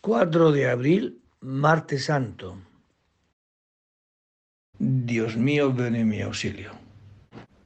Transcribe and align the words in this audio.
4 0.00 0.52
de 0.52 0.70
abril, 0.70 1.20
martes 1.40 2.04
santo. 2.06 2.56
Dios 4.78 5.36
mío, 5.36 5.72
ven 5.72 5.96
en 5.96 6.08
mi 6.08 6.20
auxilio. 6.22 6.70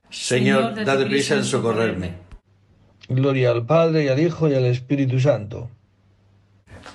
Señor, 0.09 0.85
date 0.85 1.07
prisa 1.07 1.37
en 1.37 1.45
socorrerme. 1.45 2.15
Gloria 3.09 3.51
al 3.51 3.67
Padre 3.67 4.05
y 4.05 4.09
al 4.09 4.21
Hijo 4.21 4.49
y 4.49 4.55
al 4.55 4.65
Espíritu 4.65 5.21
Santo. 5.21 5.69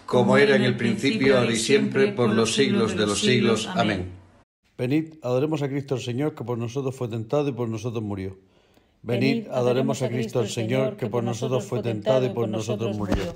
Como 0.05 0.37
era 0.37 0.55
en 0.55 0.63
el 0.63 0.76
principio, 0.76 1.38
ahora 1.38 1.51
y 1.51 1.58
siempre, 1.58 2.12
por 2.12 2.33
los 2.33 2.56
siglos 2.56 2.96
de 2.96 3.06
los 3.06 3.19
siglos. 3.19 3.67
Amén. 3.76 4.12
Venid, 4.78 5.15
adoremos 5.22 5.62
a 5.62 5.69
Cristo 5.69 5.96
el 5.96 6.01
Señor, 6.01 6.35
que 6.35 6.44
por 6.44 6.58
nosotros 6.58 6.96
fue 6.96 7.08
tentado 7.08 7.49
y 7.49 7.51
por 7.51 7.67
nosotros 7.69 8.04
murió. 8.04 8.38
Venid, 9.01 9.47
adoremos 9.49 10.01
a 10.01 10.10
Cristo 10.10 10.42
el 10.42 10.49
Señor, 10.49 10.97
que 10.97 11.08
por 11.08 11.24
nosotros 11.24 11.65
fue 11.65 11.81
tentado 11.81 12.26
y 12.26 12.29
por 12.29 12.49
nosotros 12.49 12.97
murió. 12.97 13.35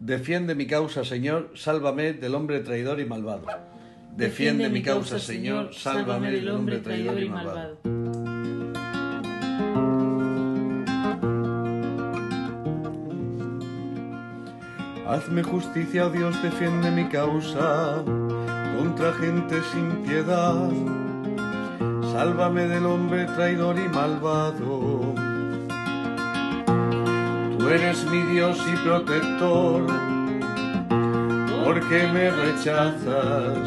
Defiende 0.00 0.54
mi 0.54 0.66
causa, 0.66 1.04
Señor, 1.04 1.50
sálvame 1.54 2.14
del 2.14 2.34
hombre 2.34 2.60
traidor 2.60 3.00
y 3.00 3.04
malvado. 3.04 3.46
Defiende 4.16 4.70
mi 4.70 4.82
causa, 4.82 5.18
Señor, 5.18 5.74
sálvame 5.74 6.30
del 6.30 6.48
hombre 6.48 6.78
traidor 6.78 7.22
y 7.22 7.28
malvado. 7.28 7.76
Hazme 15.06 15.42
justicia, 15.42 16.06
oh 16.06 16.10
Dios, 16.10 16.42
defiende 16.42 16.90
mi 16.90 17.06
causa 17.10 18.02
contra 18.78 19.12
gente 19.12 19.56
sin 19.70 20.02
piedad. 20.06 20.70
Sálvame 22.10 22.68
del 22.68 22.86
hombre 22.86 23.26
traidor 23.26 23.78
y 23.78 23.86
malvado. 23.90 25.09
Tú 27.60 27.68
eres 27.68 28.04
mi 28.06 28.22
Dios 28.22 28.58
y 28.66 28.76
protector, 28.78 29.86
porque 31.62 32.08
me 32.10 32.30
rechazas, 32.30 33.58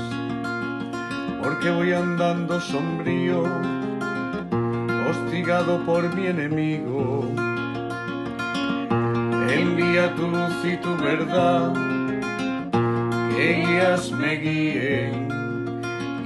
porque 1.43 1.69
voy 1.69 1.93
andando 1.93 2.59
sombrío, 2.59 3.43
hostigado 5.09 5.77
por 5.85 6.11
mi 6.15 6.25
enemigo 6.25 7.23
envía 9.53 10.13
tu 10.15 10.27
luz 10.27 10.55
y 10.63 10.77
tu 10.77 10.95
verdad, 10.97 11.73
que 13.35 13.53
guías 13.53 14.11
me 14.11 14.35
guíen 14.35 15.27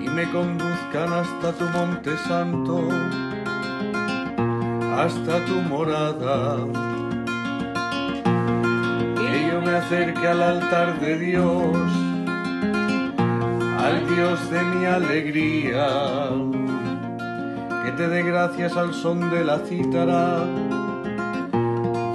y 0.01 0.09
me 0.09 0.29
conduzcan 0.31 1.11
hasta 1.13 1.51
tu 1.53 1.66
monte 1.66 2.17
santo, 2.17 2.88
hasta 4.95 5.45
tu 5.45 5.56
morada. 5.61 6.86
Acerque 9.77 10.27
al 10.27 10.41
altar 10.41 10.99
de 10.99 11.19
Dios, 11.19 11.77
al 13.85 14.07
Dios 14.09 14.49
de 14.49 14.63
mi 14.63 14.85
alegría, 14.85 15.88
que 17.85 17.91
te 17.91 18.07
dé 18.07 18.23
gracias 18.23 18.75
al 18.75 18.91
son 18.95 19.29
de 19.29 19.45
la 19.45 19.59
cítara 19.59 20.45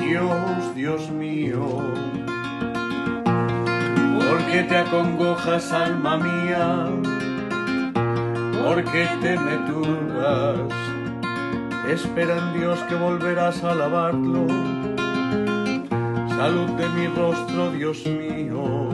Dios, 0.00 0.74
Dios 0.74 1.08
mío. 1.10 1.64
Porque 4.18 4.64
te 4.68 4.78
acongojas, 4.78 5.72
alma 5.72 6.16
mía, 6.16 6.88
porque 8.64 9.08
te 9.22 9.38
me 9.38 9.56
turbas. 9.70 10.58
Espera 11.88 12.38
en 12.38 12.58
Dios 12.58 12.80
que 12.88 12.96
volverás 12.96 13.62
a 13.62 13.70
alabarlo. 13.70 14.81
Salud 16.42 16.70
de 16.70 16.88
mi 16.88 17.06
rostro, 17.06 17.70
Dios 17.70 18.04
mío. 18.04 18.88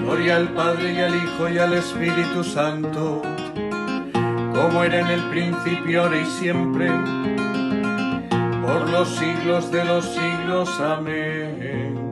Gloria 0.00 0.36
al 0.36 0.48
Padre 0.54 0.94
y 0.94 1.00
al 1.00 1.14
Hijo 1.14 1.50
y 1.50 1.58
al 1.58 1.74
Espíritu 1.74 2.42
Santo, 2.42 3.20
como 4.54 4.82
era 4.82 5.00
en 5.00 5.08
el 5.08 5.20
principio, 5.28 6.04
ahora 6.04 6.18
y 6.18 6.24
siempre 6.24 6.88
por 8.62 8.88
los 8.88 9.06
siglos 9.10 9.70
de 9.70 9.84
los 9.84 10.06
siglos. 10.06 10.80
Amén. 10.80 12.10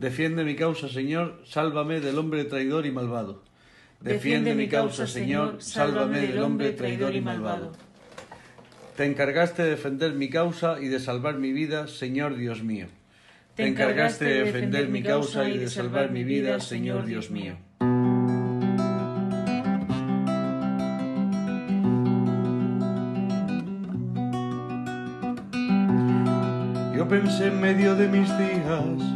Defiende 0.00 0.42
mi 0.42 0.56
causa, 0.56 0.88
Señor, 0.88 1.40
sálvame 1.44 2.00
del 2.00 2.18
hombre 2.18 2.46
traidor 2.46 2.84
y 2.84 2.90
malvado. 2.90 3.45
Defiende 4.00 4.54
mi 4.54 4.68
causa, 4.68 5.06
Señor, 5.06 5.62
sálvame 5.62 6.20
del 6.20 6.38
hombre 6.38 6.72
traidor 6.72 7.14
y 7.14 7.20
malvado. 7.20 7.72
Te 8.96 9.04
encargaste 9.04 9.62
de 9.62 9.70
defender 9.70 10.12
mi 10.12 10.30
causa 10.30 10.80
y 10.80 10.88
de 10.88 11.00
salvar 11.00 11.38
mi 11.38 11.52
vida, 11.52 11.86
Señor 11.86 12.36
Dios 12.36 12.62
mío. 12.62 12.86
Te 13.54 13.66
encargaste 13.66 14.26
de 14.26 14.44
defender 14.44 14.88
mi 14.88 15.02
causa 15.02 15.48
y 15.48 15.58
de 15.58 15.68
salvar 15.68 16.10
mi 16.10 16.24
vida, 16.24 16.60
Señor 16.60 17.06
Dios 17.06 17.30
mío. 17.30 17.56
Yo 26.94 27.08
pensé 27.08 27.46
en 27.46 27.60
medio 27.60 27.94
de 27.96 28.08
mis 28.08 28.28
días, 28.38 29.15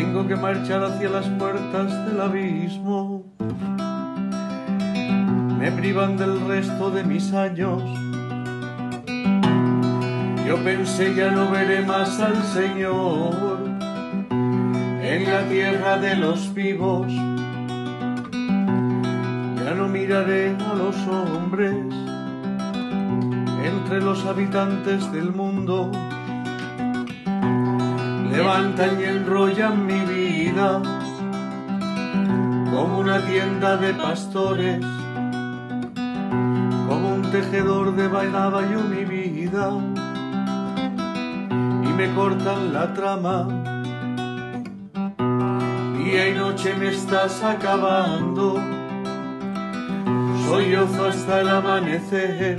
tengo 0.00 0.26
que 0.26 0.36
marchar 0.36 0.82
hacia 0.82 1.10
las 1.10 1.28
puertas 1.28 2.06
del 2.06 2.20
abismo. 2.20 3.24
Me 5.58 5.70
privan 5.72 6.16
del 6.16 6.40
resto 6.46 6.90
de 6.90 7.04
mis 7.04 7.32
años 7.32 7.82
yo 10.50 10.56
pensé 10.64 11.14
ya 11.14 11.30
no 11.30 11.48
veré 11.48 11.80
más 11.82 12.18
al 12.18 12.42
Señor 12.42 13.60
en 14.30 15.24
la 15.32 15.48
tierra 15.48 15.96
de 15.96 16.16
los 16.16 16.52
vivos. 16.52 17.06
Ya 19.62 19.74
no 19.76 19.86
miraré 19.86 20.56
a 20.68 20.74
los 20.74 20.96
hombres 21.06 21.72
entre 23.64 24.00
los 24.00 24.26
habitantes 24.26 25.12
del 25.12 25.30
mundo. 25.30 25.92
Levantan 28.32 29.00
y 29.00 29.04
enrollan 29.04 29.86
mi 29.86 30.00
vida 30.00 30.80
como 32.70 32.98
una 32.98 33.24
tienda 33.26 33.76
de 33.76 33.92
pastores, 33.94 34.84
como 36.88 37.14
un 37.14 37.22
tejedor 37.30 37.94
de 37.96 38.08
bailaba 38.08 38.62
yo 38.70 38.80
mi 38.80 39.04
vida 39.04 39.72
me 42.00 42.14
cortan 42.14 42.72
la 42.72 42.94
trama. 42.94 43.46
Día 45.98 46.28
y 46.30 46.32
noche 46.34 46.72
me 46.74 46.88
estás 46.88 47.42
acabando, 47.44 48.54
soy 50.48 50.64
sollozo 50.64 51.04
hasta 51.08 51.40
el 51.42 51.48
amanecer. 51.48 52.56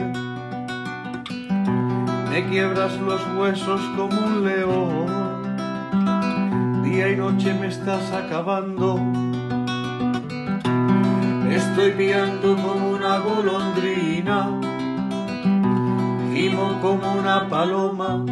Me 2.30 2.46
quiebras 2.50 2.94
los 3.00 3.22
huesos 3.36 3.82
como 3.98 4.16
un 4.28 4.44
león, 4.44 5.21
día 6.92 7.10
y 7.10 7.16
noche 7.16 7.54
me 7.54 7.68
estás 7.68 8.12
acabando. 8.12 9.00
Estoy 11.50 11.92
viendo 11.92 12.56
como 12.56 12.90
una 12.90 13.20
golondrina, 13.20 14.60
gimo 16.34 16.80
como 16.82 17.14
una 17.14 17.48
paloma 17.48 18.26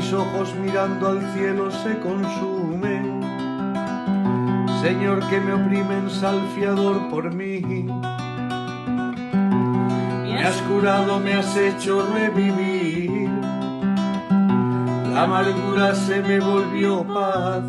mis 0.00 0.12
ojos 0.14 0.54
mirando 0.54 1.08
al 1.08 1.20
cielo 1.34 1.70
se 1.70 1.98
consumen. 1.98 3.20
Señor, 4.80 5.28
que 5.28 5.40
me 5.40 5.52
oprimen 5.52 6.08
salfiador 6.08 7.10
por 7.10 7.34
mí. 7.34 7.60
Me 10.22 10.42
has 10.42 10.56
curado, 10.62 11.20
me 11.20 11.34
has 11.34 11.54
hecho 11.56 12.06
revivir. 12.14 12.69
La 15.20 15.26
amargura 15.26 15.94
se 15.94 16.22
me 16.22 16.40
volvió 16.40 17.04
paz. 17.04 17.62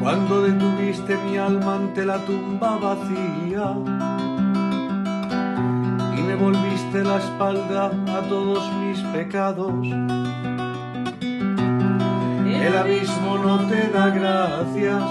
Cuando 0.00 0.40
detuviste 0.40 1.14
mi 1.18 1.36
alma 1.36 1.74
ante 1.74 2.06
la 2.06 2.24
tumba 2.24 2.78
vacía 2.78 3.74
me 6.26 6.34
volviste 6.36 7.04
la 7.04 7.18
espalda 7.18 7.90
a 8.16 8.20
todos 8.30 8.62
mis 8.76 8.98
pecados. 9.12 9.74
El 12.66 12.76
abismo 12.78 13.36
no 13.44 13.58
te 13.68 13.88
da 13.88 14.08
gracias, 14.08 15.04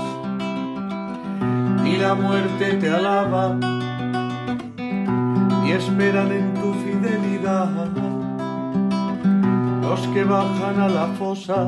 ni 1.83 1.97
la 1.97 2.15
muerte 2.15 2.73
te 2.81 2.89
alaba, 2.89 3.55
ni 5.61 5.71
esperan 5.71 6.31
en 6.31 6.53
tu 6.55 6.73
fidelidad 6.73 7.98
los 9.89 10.01
que 10.09 10.23
bajan 10.23 10.79
a 10.79 10.87
la 10.87 11.07
fosa. 11.17 11.67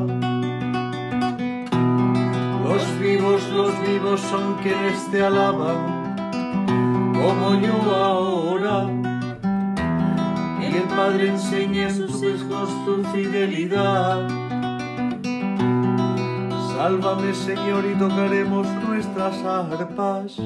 Los 2.63 2.99
vivos, 2.99 3.41
los 3.49 3.73
vivos 3.81 4.21
son 4.21 4.57
quienes 4.61 5.09
te 5.09 5.23
alaban, 5.23 6.15
como 7.13 7.55
yo 7.55 7.75
ahora 7.95 8.85
y 10.61 10.65
el 10.65 10.87
Padre 10.95 11.29
enseña 11.29 11.87
a 11.87 11.89
sus 11.89 12.21
hijos 12.21 12.69
tu 12.85 13.03
fidelidad. 13.05 14.29
Sálvame 16.75 17.33
Señor 17.33 17.85
y 17.91 17.95
tocaremos 17.97 18.67
nuestras 18.87 19.35
arpas 19.43 20.37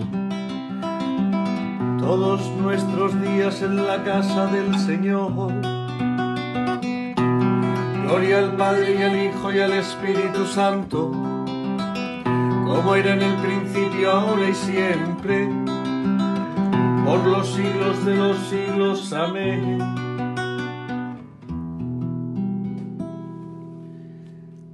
todos 1.99 2.39
nuestros 2.61 3.21
días 3.21 3.61
en 3.61 3.85
la 3.85 4.01
casa 4.01 4.47
del 4.47 4.79
Señor. 4.79 5.74
Gloria 8.07 8.37
al 8.37 8.55
Padre 8.55 8.93
y 8.99 9.01
al 9.01 9.15
Hijo 9.25 9.51
y 9.51 9.59
al 9.59 9.73
Espíritu 9.73 10.45
Santo, 10.45 11.09
como 11.09 12.95
era 12.95 13.15
en 13.15 13.21
el 13.23 13.35
principio, 13.41 14.11
ahora 14.11 14.47
y 14.47 14.53
siempre, 14.53 15.49
por 17.03 17.25
los 17.25 17.51
siglos 17.51 18.05
de 18.05 18.15
los 18.15 18.37
siglos. 18.47 19.11
Amén. 19.11 19.79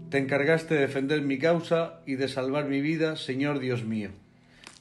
Te 0.09 0.17
encargaste 0.17 0.75
de 0.75 0.81
defender 0.81 1.21
mi 1.21 1.39
causa 1.39 2.01
y 2.05 2.15
de 2.15 2.27
salvar 2.27 2.65
mi 2.65 2.81
vida, 2.81 3.15
Señor 3.15 3.59
Dios 3.59 3.85
mío. 3.85 4.09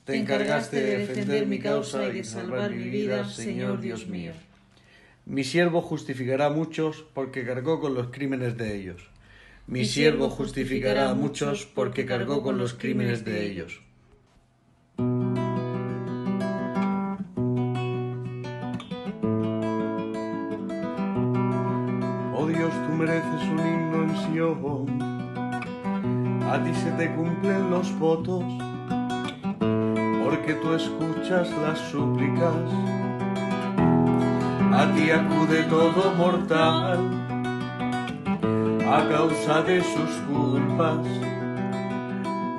Te 0.04 0.16
encargaste 0.16 0.82
de 0.82 0.98
defender 0.98 1.46
mi 1.46 1.60
causa 1.60 2.04
y 2.08 2.14
de 2.14 2.24
salvar 2.24 2.72
mi 2.72 2.88
vida, 2.88 3.28
Señor 3.28 3.80
Dios 3.80 4.08
mío. 4.08 4.32
Mi 5.30 5.44
siervo 5.44 5.80
justificará 5.80 6.46
a 6.46 6.50
muchos 6.50 7.04
porque 7.14 7.46
cargó 7.46 7.78
con 7.80 7.94
los 7.94 8.08
crímenes 8.08 8.56
de 8.56 8.76
ellos. 8.76 9.08
Mi 9.68 9.84
siervo 9.84 10.28
justificará 10.28 11.08
a 11.08 11.14
muchos 11.14 11.66
porque 11.66 12.04
cargó 12.04 12.42
con 12.42 12.58
los 12.58 12.74
crímenes 12.74 13.24
de 13.24 13.46
ellos. 13.46 13.80
Oh 22.34 22.46
Dios, 22.48 22.72
tú 22.88 22.92
mereces 22.94 23.42
un 23.52 23.58
himno 23.60 24.02
en 24.02 24.34
Sion 24.34 25.00
a 26.50 26.60
ti 26.64 26.74
se 26.74 26.90
te 26.98 27.14
cumplen 27.14 27.70
los 27.70 27.96
votos, 28.00 28.42
porque 30.24 30.54
tú 30.60 30.74
escuchas 30.74 31.48
las 31.62 31.78
súplicas. 31.92 32.99
A 34.80 34.86
ti 34.94 35.10
acude 35.10 35.64
todo 35.64 36.14
mortal 36.16 37.00
a 38.96 39.08
causa 39.10 39.60
de 39.60 39.82
sus 39.82 40.12
culpas. 40.26 41.06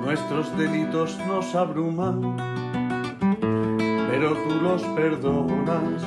Nuestros 0.04 0.56
delitos 0.56 1.18
nos 1.26 1.52
abruman, 1.56 2.36
pero 4.08 4.34
tú 4.34 4.54
los 4.62 4.82
perdonas. 4.94 6.00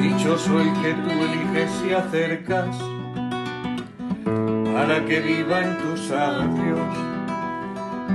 Dichoso 0.00 0.58
el 0.58 0.72
que 0.80 0.94
tú 0.94 1.10
eliges 1.10 1.84
y 1.86 1.92
acercas 1.92 2.74
para 4.72 5.04
que 5.04 5.20
viva 5.20 5.60
en 5.66 5.76
tus 5.82 6.10
atrios, 6.10 6.94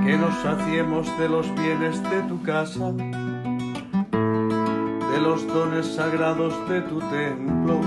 que 0.04 0.18
nos 0.18 0.34
saciemos 0.40 1.06
de 1.20 1.30
los 1.30 1.54
bienes 1.54 2.02
de 2.10 2.24
tu 2.24 2.42
casa, 2.42 2.96
los 5.20 5.46
dones 5.48 5.86
sagrados 5.86 6.54
de 6.70 6.82
tu 6.82 7.00
templo. 7.00 7.82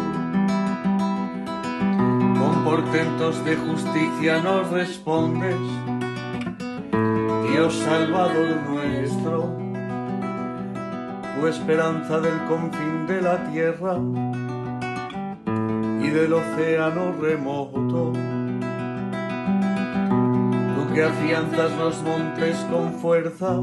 Con 2.39 2.65
portentos 2.65 3.45
de 3.45 3.57
justicia 3.57 4.43
nos 4.43 4.71
respondes, 4.71 5.57
Dios 7.51 7.75
Salvador 7.75 8.57
nuestro, 8.69 9.57
tu 11.35 11.47
esperanza 11.47 12.21
del 12.21 12.39
confín 12.49 13.07
de 13.07 13.23
la 13.23 13.51
tierra 13.51 13.97
y 16.01 16.11
del 16.11 16.33
océano 16.33 17.15
remoto 17.21 18.13
que 20.95 21.03
afianzas 21.03 21.73
los 21.79 22.03
montes 22.03 22.57
con 22.71 22.93
fuerza, 22.93 23.57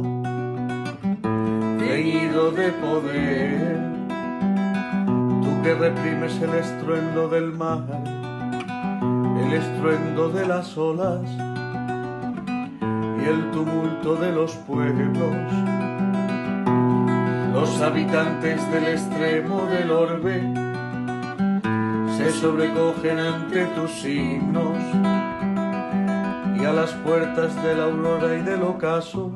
de 2.48 2.72
poder, 2.72 3.77
tú 5.43 5.62
que 5.62 5.75
reprimes 5.75 6.41
el 6.41 6.53
estruendo 6.55 7.27
del 7.27 7.51
mar, 7.51 7.84
el 9.43 9.53
estruendo 9.53 10.29
de 10.29 10.48
las 10.48 10.77
olas 10.77 11.22
y 13.22 13.25
el 13.27 13.51
tumulto 13.51 14.15
de 14.15 14.31
los 14.31 14.53
pueblos, 14.55 15.36
los 17.53 17.81
habitantes 17.81 18.72
del 18.72 18.88
extremo 18.88 19.65
del 19.65 19.91
orbe 19.91 20.41
se 22.17 22.31
sobrecogen 22.31 23.19
ante 23.19 23.65
tus 23.65 23.91
signos 23.91 24.77
y 26.58 26.65
a 26.65 26.72
las 26.72 26.93
puertas 26.93 27.53
de 27.63 27.75
la 27.75 27.84
aurora 27.84 28.38
y 28.38 28.41
del 28.43 28.63
ocaso 28.63 29.31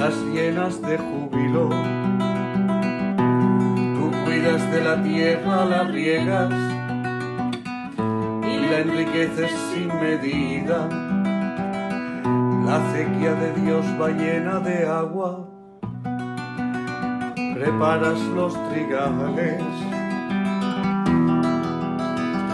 las 0.00 0.16
llenas 0.32 0.80
de 0.80 0.96
júbilo. 0.96 1.68
Tú 3.96 4.10
cuidas 4.24 4.70
de 4.72 4.80
la 4.82 5.02
tierra, 5.02 5.66
la 5.66 5.82
riegas 5.84 6.54
y 8.50 8.54
la 8.70 8.78
enriqueces 8.78 9.52
sin 9.70 9.88
medida. 9.88 10.88
La 12.64 12.76
acequia 12.76 13.34
de 13.34 13.52
Dios 13.60 13.84
va 14.00 14.08
llena 14.08 14.58
de 14.60 14.86
agua, 14.86 15.46
preparas 17.54 18.20
los 18.34 18.54
trigales, 18.70 19.62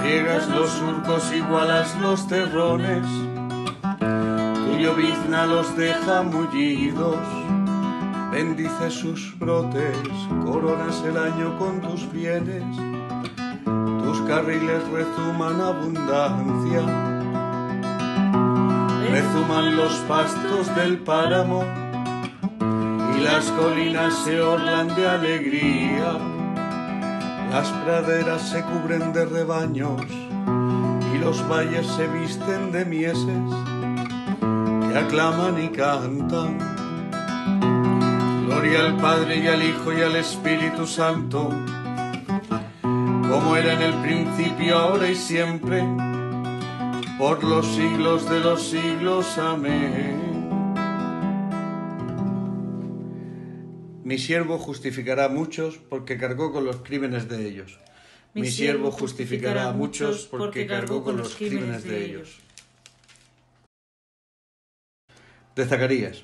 riegas 0.02 0.48
los 0.48 0.68
surcos, 0.70 1.32
igualas 1.32 1.96
los 2.00 2.26
terrones, 2.26 3.06
llovizna 4.86 5.46
los 5.46 5.76
deja 5.76 6.22
mullidos, 6.22 7.18
bendice 8.30 8.88
sus 8.88 9.36
brotes, 9.36 9.98
coronas 10.44 11.02
el 11.04 11.16
año 11.16 11.58
con 11.58 11.80
tus 11.80 12.08
bienes, 12.12 12.62
tus 13.64 14.20
carriles 14.28 14.86
rezuman 14.90 15.60
abundancia. 15.60 16.82
Rezuman 19.10 19.76
los 19.76 19.92
pastos 20.06 20.72
del 20.76 20.98
páramo. 20.98 21.64
Y 23.16 23.20
las 23.22 23.50
colinas 23.58 24.14
se 24.24 24.40
orlan 24.40 24.94
de 24.94 25.08
alegría, 25.08 26.12
las 27.50 27.68
praderas 27.82 28.50
se 28.50 28.62
cubren 28.62 29.12
de 29.12 29.24
rebaños. 29.24 30.02
Y 31.12 31.18
los 31.18 31.42
valles 31.48 31.86
se 31.88 32.06
visten 32.06 32.70
de 32.70 32.84
mieses 32.84 33.75
que 34.96 35.02
aclaman 35.02 35.62
y 35.62 35.68
cantan. 35.68 36.58
Gloria 38.46 38.86
al 38.86 38.96
Padre 38.96 39.36
y 39.36 39.46
al 39.46 39.62
Hijo 39.62 39.92
y 39.92 40.00
al 40.00 40.16
Espíritu 40.16 40.86
Santo, 40.86 41.50
como 42.80 43.56
era 43.56 43.74
en 43.74 43.82
el 43.82 43.94
principio, 44.00 44.78
ahora 44.78 45.10
y 45.10 45.14
siempre 45.14 45.84
por 47.18 47.44
los 47.44 47.66
siglos 47.66 48.28
de 48.30 48.40
los 48.40 48.62
siglos. 48.62 49.36
Amén. 49.36 50.48
Mi 54.02 54.18
siervo 54.18 54.56
justificará 54.58 55.26
a 55.26 55.28
muchos 55.28 55.76
porque 55.76 56.16
cargó 56.16 56.52
con 56.52 56.64
los 56.64 56.76
crímenes 56.76 57.28
de 57.28 57.46
ellos. 57.46 57.78
Mi 58.32 58.48
siervo 58.50 58.90
justificará 58.90 59.68
a 59.68 59.72
muchos 59.72 60.26
porque 60.26 60.66
cargó 60.66 61.02
con 61.04 61.18
los 61.18 61.34
crímenes 61.36 61.84
de 61.84 62.04
ellos. 62.06 62.45
De 65.56 65.64
Zacarías. 65.64 66.22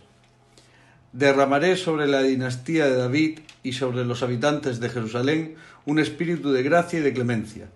Derramaré 1.12 1.76
sobre 1.76 2.06
la 2.06 2.22
dinastía 2.22 2.86
de 2.86 2.96
David 2.96 3.40
y 3.62 3.72
sobre 3.72 4.04
los 4.04 4.22
habitantes 4.22 4.78
de 4.78 4.90
Jerusalén 4.90 5.56
un 5.86 5.98
espíritu 5.98 6.52
de 6.52 6.62
gracia 6.62 7.00
y 7.00 7.02
de 7.02 7.12
clemencia. 7.12 7.68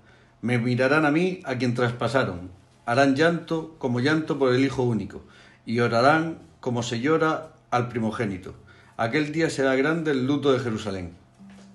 Me 0.43 0.59
mirarán 0.59 1.07
a 1.07 1.11
mí 1.11 1.41
a 1.45 1.57
quien 1.57 1.75
traspasaron, 1.75 2.51
harán 2.85 3.17
llanto 3.17 3.75
como 3.79 4.01
llanto 4.01 4.39
por 4.39 4.55
el 4.55 4.65
Hijo 4.65 4.83
único, 4.83 5.25
y 5.65 5.81
orarán 5.81 6.39
como 6.61 6.83
se 6.83 7.01
llora 7.01 7.49
al 7.71 7.89
primogénito. 7.89 8.55
Aquel 8.99 9.33
día 9.33 9.51
será 9.51 9.75
grande 9.77 10.13
el 10.13 10.27
luto 10.27 10.53
de 10.53 10.61
Jerusalén. 10.61 11.13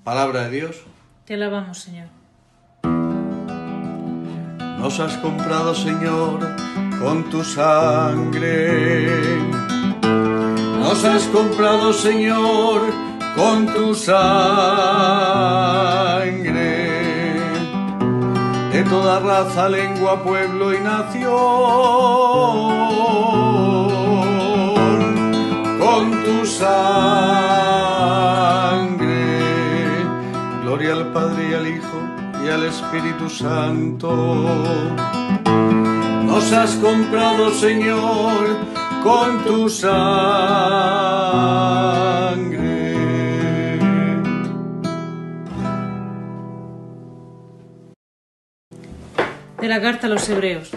Palabra 0.03 0.43
de 0.43 0.51
Dios. 0.51 0.81
Te 1.25 1.33
alabamos, 1.33 1.79
Señor. 1.79 2.07
Nos 4.79 4.99
has 4.99 5.17
comprado, 5.17 5.75
Señor, 5.75 6.39
con 7.01 7.23
tu 7.29 7.43
sangre. 7.43 9.09
Nos 10.79 11.03
has 11.03 11.23
comprado, 11.27 11.93
Señor, 11.93 12.81
con 13.35 13.65
tu 13.73 13.95
sangre 13.95 14.21
de 18.71 18.83
toda 18.83 19.19
raza, 19.19 19.67
lengua, 19.69 20.23
pueblo 20.23 20.73
y 20.73 20.79
nación. 20.79 21.31
Con 25.79 26.23
tu 26.23 26.45
sangre, 26.45 26.71
gloria 30.63 30.93
al 30.93 31.11
Padre 31.11 31.49
y 31.49 31.53
al 31.53 31.67
Hijo 31.67 31.99
y 32.45 32.49
al 32.49 32.63
Espíritu 32.65 33.29
Santo. 33.29 34.11
Nos 36.31 36.53
has 36.53 36.75
comprado, 36.75 37.53
Señor, 37.53 38.57
con 39.03 39.43
tu 39.43 39.67
sangre. 39.67 40.21
de 49.59 49.67
la 49.67 49.81
carta 49.81 50.07
a 50.07 50.09
los 50.09 50.29
hebreos. 50.29 50.69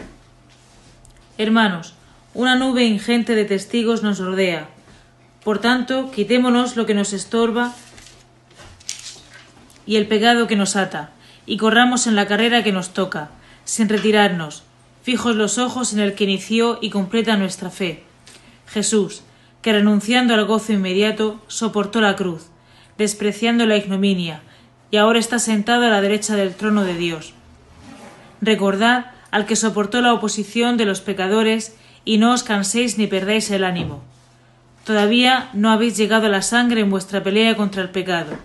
Hermanos, 1.39 1.95
una 2.35 2.57
nube 2.57 2.85
ingente 2.85 3.37
de 3.37 3.45
testigos 3.45 4.03
nos 4.03 4.19
rodea. 4.19 4.67
Por 5.45 5.61
tanto, 5.61 6.11
quitémonos 6.11 6.75
lo 6.75 6.85
que 6.85 6.95
nos 6.95 7.13
estorba 7.13 7.73
y 9.87 9.95
el 9.95 10.09
pegado 10.09 10.49
que 10.49 10.57
nos 10.57 10.75
ata, 10.75 11.13
y 11.47 11.59
corramos 11.59 12.09
en 12.09 12.17
la 12.17 12.27
carrera 12.27 12.65
que 12.65 12.73
nos 12.73 12.93
toca, 12.93 13.31
sin 13.65 13.89
retirarnos, 13.89 14.65
fijos 15.05 15.37
los 15.37 15.59
ojos 15.59 15.93
en 15.93 16.01
el 16.01 16.15
que 16.15 16.25
inició 16.25 16.79
y 16.81 16.89
completa 16.89 17.37
nuestra 17.37 17.69
fe. 17.69 18.03
Jesús, 18.67 19.23
que 19.61 19.75
renunciando 19.75 20.33
al 20.33 20.47
gozo 20.47 20.73
inmediato, 20.73 21.43
soportó 21.47 22.01
la 22.01 22.17
cruz, 22.17 22.47
despreciando 22.97 23.67
la 23.67 23.77
ignominia, 23.77 24.41
y 24.91 24.97
ahora 24.97 25.19
está 25.19 25.39
sentado 25.39 25.85
a 25.85 25.91
la 25.91 26.01
derecha 26.01 26.37
del 26.37 26.55
trono 26.55 26.85
de 26.85 26.95
Dios. 26.95 27.35
Recordad 28.41 29.11
al 29.31 29.45
que 29.45 29.57
soportó 29.57 30.01
la 30.01 30.15
oposición 30.15 30.79
de 30.79 30.87
los 30.87 31.03
pecadores, 31.03 31.77
y 32.07 32.17
no 32.17 32.33
os 32.33 32.43
canséis 32.43 32.97
ni 32.97 33.07
perdáis 33.07 33.51
el 33.51 33.65
ánimo. 33.65 34.03
Todavía 34.85 35.51
no 35.53 35.71
habéis 35.71 35.99
llegado 35.99 36.27
a 36.27 36.31
la 36.31 36.41
sangre 36.41 36.81
en 36.81 36.89
vuestra 36.89 37.23
pelea 37.23 37.57
contra 37.57 37.83
el 37.83 37.91
pecado. 37.91 38.37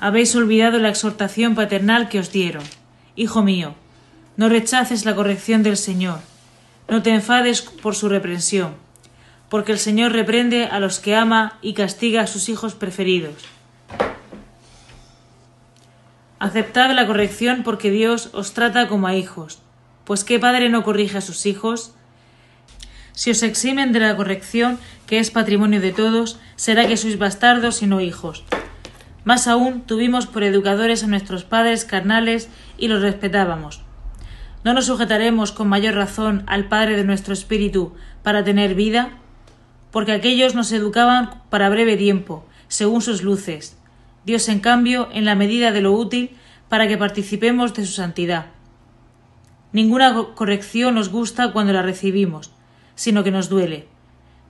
Habéis 0.00 0.34
olvidado 0.36 0.78
la 0.78 0.88
exhortación 0.88 1.54
paternal 1.54 2.08
que 2.08 2.18
os 2.18 2.32
dieron. 2.32 2.62
Hijo 3.14 3.42
mío, 3.42 3.74
no 4.36 4.48
rechaces 4.48 5.04
la 5.04 5.14
corrección 5.14 5.62
del 5.62 5.76
Señor, 5.76 6.20
no 6.88 7.02
te 7.02 7.10
enfades 7.10 7.62
por 7.62 7.94
su 7.94 8.08
reprensión, 8.08 8.74
porque 9.48 9.72
el 9.72 9.78
Señor 9.78 10.12
reprende 10.12 10.66
a 10.66 10.80
los 10.80 11.00
que 11.00 11.14
ama 11.14 11.58
y 11.62 11.74
castiga 11.74 12.22
a 12.22 12.26
sus 12.26 12.48
hijos 12.48 12.74
preferidos. 12.74 13.34
Aceptad 16.38 16.90
la 16.92 17.06
corrección 17.06 17.62
porque 17.62 17.90
Dios 17.90 18.30
os 18.32 18.52
trata 18.52 18.88
como 18.88 19.06
a 19.06 19.14
hijos. 19.14 19.60
Pues 20.04 20.24
¿qué 20.24 20.38
padre 20.38 20.68
no 20.68 20.82
corrige 20.82 21.18
a 21.18 21.22
sus 21.22 21.46
hijos? 21.46 21.94
Si 23.12 23.30
os 23.30 23.42
eximen 23.42 23.92
de 23.92 24.00
la 24.00 24.16
corrección, 24.16 24.78
que 25.06 25.20
es 25.20 25.30
patrimonio 25.30 25.80
de 25.80 25.92
todos, 25.92 26.38
será 26.56 26.86
que 26.86 26.96
sois 26.96 27.16
bastardos 27.16 27.80
y 27.80 27.86
no 27.86 28.00
hijos. 28.00 28.44
Más 29.24 29.46
aún, 29.46 29.82
tuvimos 29.82 30.26
por 30.26 30.42
educadores 30.42 31.04
a 31.04 31.06
nuestros 31.06 31.44
padres 31.44 31.84
carnales 31.84 32.48
y 32.76 32.88
los 32.88 33.00
respetábamos. 33.00 33.83
¿No 34.64 34.72
nos 34.72 34.86
sujetaremos 34.86 35.52
con 35.52 35.68
mayor 35.68 35.94
razón 35.94 36.42
al 36.46 36.68
Padre 36.68 36.96
de 36.96 37.04
nuestro 37.04 37.34
espíritu 37.34 37.92
para 38.22 38.44
tener 38.44 38.74
vida? 38.74 39.10
Porque 39.90 40.12
aquellos 40.12 40.54
nos 40.54 40.72
educaban 40.72 41.42
para 41.50 41.68
breve 41.68 41.98
tiempo, 41.98 42.46
según 42.68 43.02
sus 43.02 43.22
luces, 43.22 43.76
Dios, 44.24 44.48
en 44.48 44.60
cambio, 44.60 45.10
en 45.12 45.26
la 45.26 45.34
medida 45.34 45.70
de 45.70 45.82
lo 45.82 45.92
útil 45.92 46.30
para 46.70 46.88
que 46.88 46.96
participemos 46.96 47.74
de 47.74 47.84
su 47.84 47.92
santidad. 47.92 48.46
Ninguna 49.72 50.14
corrección 50.34 50.94
nos 50.94 51.10
gusta 51.10 51.52
cuando 51.52 51.74
la 51.74 51.82
recibimos, 51.82 52.50
sino 52.94 53.22
que 53.22 53.30
nos 53.30 53.50
duele, 53.50 53.86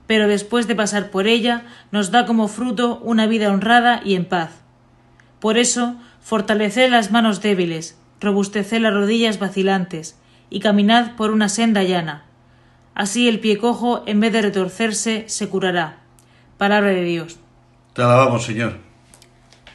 pero 0.07 0.29
después 0.29 0.65
de 0.67 0.75
pasar 0.75 1.11
por 1.11 1.27
ella 1.27 1.63
nos 1.91 2.11
da 2.11 2.25
como 2.25 2.47
fruto 2.47 2.99
una 3.03 3.27
vida 3.27 3.51
honrada 3.51 4.01
y 4.05 4.15
en 4.15 4.23
paz. 4.23 4.51
Por 5.41 5.57
eso, 5.57 5.95
fortaleced 6.21 6.89
las 6.89 7.11
manos 7.11 7.41
débiles, 7.41 7.99
robusteced 8.19 8.79
las 8.79 8.93
rodillas 8.93 9.39
vacilantes, 9.39 10.17
y 10.49 10.59
caminad 10.59 11.15
por 11.15 11.31
una 11.31 11.49
senda 11.49 11.83
llana. 11.83 12.25
Así 12.93 13.27
el 13.27 13.39
pie 13.39 13.57
cojo, 13.57 14.03
en 14.05 14.19
vez 14.19 14.31
de 14.31 14.41
retorcerse, 14.41 15.25
se 15.27 15.49
curará. 15.49 15.97
Palabra 16.57 16.91
de 16.91 17.03
Dios. 17.03 17.37
Te 17.93 18.01
alabamos, 18.01 18.45
Señor. 18.45 18.77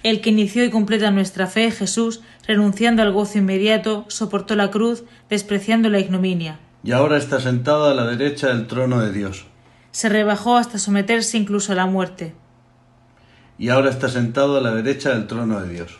El 0.02 0.22
que 0.22 0.30
inició 0.30 0.64
y 0.64 0.70
completa 0.70 1.10
nuestra 1.10 1.46
fe, 1.46 1.70
Jesús, 1.70 2.22
renunciando 2.46 3.02
al 3.02 3.12
gozo 3.12 3.36
inmediato, 3.36 4.06
soportó 4.08 4.56
la 4.56 4.70
cruz, 4.70 5.04
despreciando 5.28 5.90
la 5.90 5.98
ignominia. 5.98 6.58
Y 6.82 6.92
ahora 6.92 7.18
está 7.18 7.40
sentado 7.40 7.90
a 7.90 7.94
la 7.94 8.06
derecha 8.06 8.48
del 8.48 8.66
trono 8.66 9.00
de 9.00 9.12
Dios. 9.12 9.44
Se 9.90 10.08
rebajó 10.08 10.56
hasta 10.56 10.78
someterse 10.78 11.36
incluso 11.36 11.72
a 11.72 11.74
la 11.74 11.84
muerte. 11.84 12.32
Y 13.58 13.68
ahora 13.68 13.90
está 13.90 14.08
sentado 14.08 14.56
a 14.56 14.62
la 14.62 14.74
derecha 14.74 15.10
del 15.10 15.26
trono 15.26 15.60
de 15.60 15.68
Dios. 15.68 15.98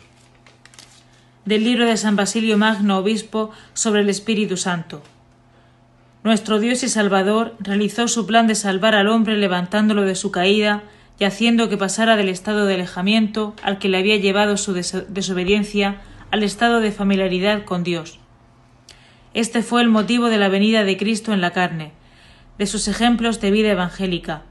Del 1.45 1.63
libro 1.63 1.85
de 1.85 1.97
San 1.97 2.15
Basilio 2.15 2.57
Magno, 2.57 2.97
obispo, 2.97 3.51
sobre 3.73 4.01
el 4.01 4.09
Espíritu 4.09 4.57
Santo. 4.57 5.01
Nuestro 6.23 6.59
Dios 6.59 6.83
y 6.83 6.89
Salvador 6.89 7.55
realizó 7.59 8.07
su 8.07 8.27
plan 8.27 8.45
de 8.45 8.53
salvar 8.53 8.93
al 8.93 9.07
hombre 9.07 9.37
levantándolo 9.37 10.03
de 10.03 10.15
su 10.15 10.29
caída 10.29 10.83
y 11.17 11.23
haciendo 11.23 11.67
que 11.67 11.77
pasara 11.77 12.15
del 12.15 12.29
estado 12.29 12.65
de 12.65 12.75
alejamiento 12.75 13.55
al 13.63 13.79
que 13.79 13.89
le 13.89 13.97
había 13.97 14.17
llevado 14.17 14.57
su 14.57 14.73
desobediencia 14.73 16.01
al 16.29 16.43
estado 16.43 16.79
de 16.79 16.91
familiaridad 16.91 17.63
con 17.65 17.83
Dios. 17.83 18.19
Este 19.33 19.63
fue 19.63 19.81
el 19.81 19.87
motivo 19.87 20.29
de 20.29 20.37
la 20.37 20.49
venida 20.49 20.83
de 20.83 20.97
Cristo 20.97 21.33
en 21.33 21.41
la 21.41 21.51
carne, 21.51 21.91
de 22.57 22.67
sus 22.67 22.87
ejemplos 22.87 23.41
de 23.41 23.49
vida 23.49 23.69
evangélica, 23.69 24.43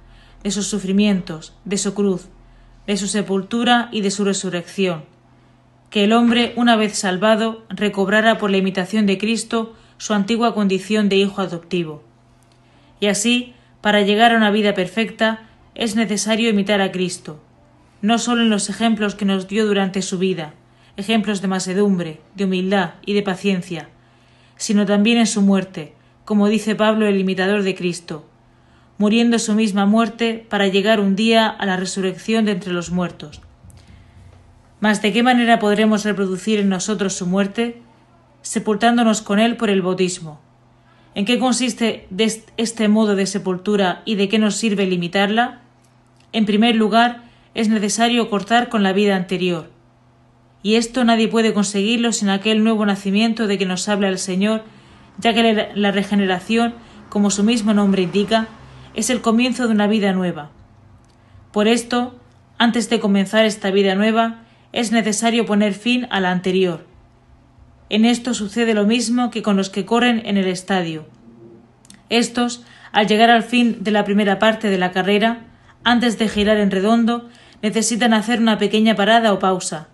de 0.42 0.50
sus 0.50 0.66
sufrimientos, 0.66 1.54
de 1.64 1.78
su 1.78 1.94
cruz, 1.94 2.28
de 2.86 2.96
su 2.96 3.06
sepultura 3.06 3.88
y 3.92 4.00
de 4.00 4.10
su 4.10 4.24
resurrección, 4.24 5.04
que 5.90 6.04
el 6.04 6.12
hombre, 6.12 6.52
una 6.56 6.76
vez 6.76 6.96
salvado, 6.96 7.64
recobrara 7.68 8.38
por 8.38 8.50
la 8.50 8.56
imitación 8.56 9.06
de 9.06 9.18
Cristo 9.18 9.74
su 9.98 10.14
antigua 10.14 10.54
condición 10.54 11.08
de 11.08 11.16
hijo 11.16 11.42
adoptivo. 11.42 12.02
Y 13.00 13.06
así, 13.06 13.54
para 13.80 14.02
llegar 14.02 14.32
a 14.32 14.36
una 14.36 14.50
vida 14.50 14.72
perfecta, 14.72 15.48
es 15.74 15.96
necesario 15.96 16.48
imitar 16.48 16.80
a 16.80 16.92
Cristo, 16.92 17.40
no 18.02 18.18
sólo 18.18 18.42
en 18.42 18.50
los 18.50 18.70
ejemplos 18.70 19.14
que 19.14 19.24
nos 19.24 19.48
dio 19.48 19.66
durante 19.66 20.00
su 20.00 20.18
vida, 20.18 20.54
ejemplos 20.96 21.42
de 21.42 21.48
masedumbre, 21.48 22.20
de 22.34 22.44
humildad 22.44 22.94
y 23.04 23.14
de 23.14 23.22
paciencia, 23.22 23.88
sino 24.56 24.86
también 24.86 25.18
en 25.18 25.26
su 25.26 25.42
muerte, 25.42 25.94
como 26.24 26.48
dice 26.48 26.76
Pablo 26.76 27.06
el 27.06 27.18
imitador 27.18 27.62
de 27.62 27.74
Cristo, 27.74 28.26
muriendo 28.96 29.38
su 29.38 29.54
misma 29.54 29.86
muerte 29.86 30.46
para 30.48 30.68
llegar 30.68 31.00
un 31.00 31.16
día 31.16 31.48
a 31.48 31.66
la 31.66 31.76
resurrección 31.76 32.44
de 32.44 32.52
entre 32.52 32.72
los 32.72 32.90
muertos. 32.90 33.40
Mas 34.80 35.02
¿de 35.02 35.12
qué 35.12 35.22
manera 35.22 35.58
podremos 35.58 36.04
reproducir 36.04 36.58
en 36.58 36.70
nosotros 36.70 37.12
su 37.14 37.26
muerte? 37.26 37.82
Sepultándonos 38.42 39.20
con 39.20 39.38
él 39.38 39.56
por 39.56 39.68
el 39.68 39.82
bautismo. 39.82 40.40
¿En 41.14 41.26
qué 41.26 41.38
consiste 41.38 42.08
este 42.56 42.88
modo 42.88 43.14
de 43.14 43.26
sepultura 43.26 44.02
y 44.04 44.14
de 44.14 44.28
qué 44.28 44.38
nos 44.38 44.56
sirve 44.56 44.86
limitarla? 44.86 45.60
En 46.32 46.46
primer 46.46 46.76
lugar, 46.76 47.24
es 47.54 47.68
necesario 47.68 48.30
cortar 48.30 48.68
con 48.68 48.82
la 48.82 48.92
vida 48.92 49.16
anterior. 49.16 49.70
Y 50.62 50.76
esto 50.76 51.04
nadie 51.04 51.28
puede 51.28 51.52
conseguirlo 51.52 52.12
sin 52.12 52.28
aquel 52.28 52.62
nuevo 52.62 52.86
nacimiento 52.86 53.46
de 53.46 53.58
que 53.58 53.66
nos 53.66 53.88
habla 53.88 54.08
el 54.08 54.18
Señor, 54.18 54.62
ya 55.18 55.34
que 55.34 55.70
la 55.74 55.90
regeneración, 55.90 56.74
como 57.08 57.30
su 57.30 57.42
mismo 57.42 57.74
nombre 57.74 58.02
indica, 58.02 58.46
es 58.94 59.10
el 59.10 59.20
comienzo 59.20 59.66
de 59.66 59.74
una 59.74 59.86
vida 59.86 60.12
nueva. 60.12 60.50
Por 61.52 61.66
esto, 61.66 62.14
antes 62.56 62.88
de 62.88 63.00
comenzar 63.00 63.44
esta 63.44 63.70
vida 63.70 63.94
nueva, 63.94 64.44
es 64.72 64.92
necesario 64.92 65.46
poner 65.46 65.74
fin 65.74 66.06
a 66.10 66.20
la 66.20 66.30
anterior. 66.30 66.86
En 67.88 68.04
esto 68.04 68.34
sucede 68.34 68.74
lo 68.74 68.84
mismo 68.84 69.30
que 69.30 69.42
con 69.42 69.56
los 69.56 69.68
que 69.68 69.84
corren 69.84 70.22
en 70.24 70.36
el 70.36 70.46
estadio. 70.46 71.06
Estos, 72.08 72.64
al 72.92 73.06
llegar 73.06 73.30
al 73.30 73.42
fin 73.42 73.78
de 73.80 73.90
la 73.90 74.04
primera 74.04 74.38
parte 74.38 74.68
de 74.68 74.78
la 74.78 74.92
carrera, 74.92 75.46
antes 75.82 76.18
de 76.18 76.28
girar 76.28 76.58
en 76.58 76.70
redondo, 76.70 77.28
necesitan 77.62 78.14
hacer 78.14 78.40
una 78.40 78.58
pequeña 78.58 78.94
parada 78.94 79.32
o 79.32 79.38
pausa, 79.38 79.88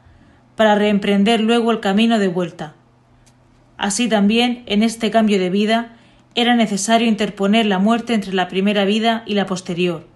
para 0.57 0.75
reemprender 0.75 1.41
luego 1.41 1.71
el 1.71 1.81
camino 1.81 2.19
de 2.19 2.29
vuelta. 2.29 2.75
Así 3.77 4.09
también, 4.09 4.63
en 4.67 4.83
este 4.83 5.11
cambio 5.11 5.39
de 5.39 5.51
vida, 5.51 5.97
era 6.35 6.55
necesario 6.55 7.09
interponer 7.09 7.67
la 7.67 7.79
muerte 7.79 8.15
entre 8.15 8.35
la 8.35 8.49
primera 8.49 8.85
vida 8.85 9.23
y 9.27 9.35
la 9.35 9.47
posterior, 9.47 10.07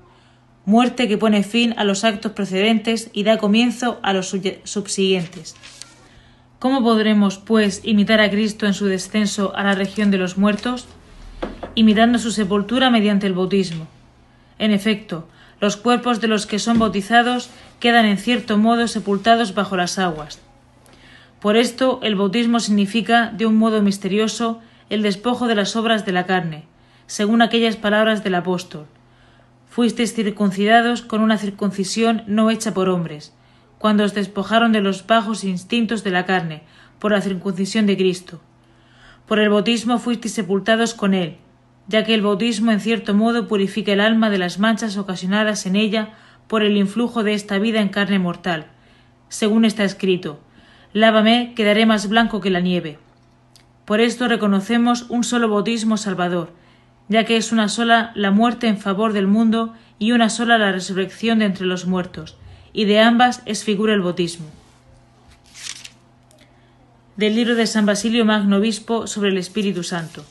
muerte 0.70 1.08
que 1.08 1.18
pone 1.18 1.42
fin 1.42 1.74
a 1.78 1.82
los 1.82 2.04
actos 2.04 2.30
precedentes 2.30 3.10
y 3.12 3.24
da 3.24 3.38
comienzo 3.38 3.98
a 4.04 4.12
los 4.12 4.28
subsiguientes. 4.62 5.56
¿Cómo 6.60 6.80
podremos, 6.80 7.38
pues, 7.38 7.80
imitar 7.82 8.20
a 8.20 8.30
Cristo 8.30 8.66
en 8.66 8.74
su 8.74 8.86
descenso 8.86 9.52
a 9.56 9.64
la 9.64 9.74
región 9.74 10.12
de 10.12 10.18
los 10.18 10.38
muertos? 10.38 10.86
Imitando 11.74 12.20
su 12.20 12.30
sepultura 12.30 12.88
mediante 12.88 13.26
el 13.26 13.32
bautismo. 13.32 13.88
En 14.60 14.70
efecto, 14.70 15.26
los 15.60 15.76
cuerpos 15.76 16.20
de 16.20 16.28
los 16.28 16.46
que 16.46 16.60
son 16.60 16.78
bautizados 16.78 17.50
quedan 17.80 18.06
en 18.06 18.16
cierto 18.16 18.56
modo 18.56 18.86
sepultados 18.86 19.54
bajo 19.54 19.76
las 19.76 19.98
aguas. 19.98 20.38
Por 21.40 21.56
esto 21.56 21.98
el 22.04 22.14
bautismo 22.14 22.60
significa, 22.60 23.32
de 23.36 23.46
un 23.46 23.56
modo 23.56 23.82
misterioso, 23.82 24.60
el 24.88 25.02
despojo 25.02 25.48
de 25.48 25.56
las 25.56 25.74
obras 25.74 26.06
de 26.06 26.12
la 26.12 26.26
carne, 26.26 26.62
según 27.08 27.42
aquellas 27.42 27.74
palabras 27.74 28.22
del 28.22 28.36
apóstol 28.36 28.86
fuisteis 29.70 30.14
circuncidados 30.14 31.00
con 31.00 31.22
una 31.22 31.38
circuncisión 31.38 32.24
no 32.26 32.50
hecha 32.50 32.74
por 32.74 32.88
hombres, 32.88 33.32
cuando 33.78 34.04
os 34.04 34.12
despojaron 34.12 34.72
de 34.72 34.82
los 34.82 35.06
bajos 35.06 35.44
instintos 35.44 36.04
de 36.04 36.10
la 36.10 36.26
carne, 36.26 36.64
por 36.98 37.12
la 37.12 37.22
circuncisión 37.22 37.86
de 37.86 37.96
Cristo. 37.96 38.40
Por 39.26 39.38
el 39.38 39.48
bautismo 39.48 39.98
fuisteis 39.98 40.34
sepultados 40.34 40.92
con 40.92 41.14
él, 41.14 41.36
ya 41.86 42.04
que 42.04 42.14
el 42.14 42.22
bautismo 42.22 42.72
en 42.72 42.80
cierto 42.80 43.14
modo 43.14 43.46
purifica 43.46 43.92
el 43.92 44.00
alma 44.00 44.28
de 44.28 44.38
las 44.38 44.58
manchas 44.58 44.96
ocasionadas 44.98 45.64
en 45.66 45.76
ella 45.76 46.14
por 46.48 46.62
el 46.62 46.76
influjo 46.76 47.22
de 47.22 47.34
esta 47.34 47.58
vida 47.58 47.80
en 47.80 47.88
carne 47.88 48.18
mortal, 48.18 48.66
según 49.28 49.64
está 49.64 49.84
escrito 49.84 50.40
Lávame, 50.92 51.52
quedaré 51.54 51.86
más 51.86 52.08
blanco 52.08 52.40
que 52.40 52.50
la 52.50 52.58
nieve. 52.58 52.98
Por 53.84 54.00
esto 54.00 54.26
reconocemos 54.26 55.06
un 55.08 55.22
solo 55.22 55.48
bautismo 55.48 55.96
salvador, 55.96 56.52
ya 57.10 57.24
que 57.24 57.36
es 57.36 57.50
una 57.50 57.68
sola 57.68 58.12
la 58.14 58.30
muerte 58.30 58.68
en 58.68 58.78
favor 58.78 59.12
del 59.12 59.26
mundo 59.26 59.74
y 59.98 60.12
una 60.12 60.30
sola 60.30 60.58
la 60.58 60.70
resurrección 60.70 61.40
de 61.40 61.44
entre 61.44 61.66
los 61.66 61.84
muertos, 61.84 62.36
y 62.72 62.84
de 62.84 63.00
ambas 63.00 63.42
es 63.46 63.64
figura 63.64 63.92
el 63.92 64.00
bautismo. 64.00 64.46
Del 67.16 67.34
libro 67.34 67.56
de 67.56 67.66
San 67.66 67.84
Basilio 67.84 68.24
Magno 68.24 68.58
Obispo 68.58 69.08
sobre 69.08 69.30
el 69.30 69.38
Espíritu 69.38 69.82
Santo. 69.82 70.24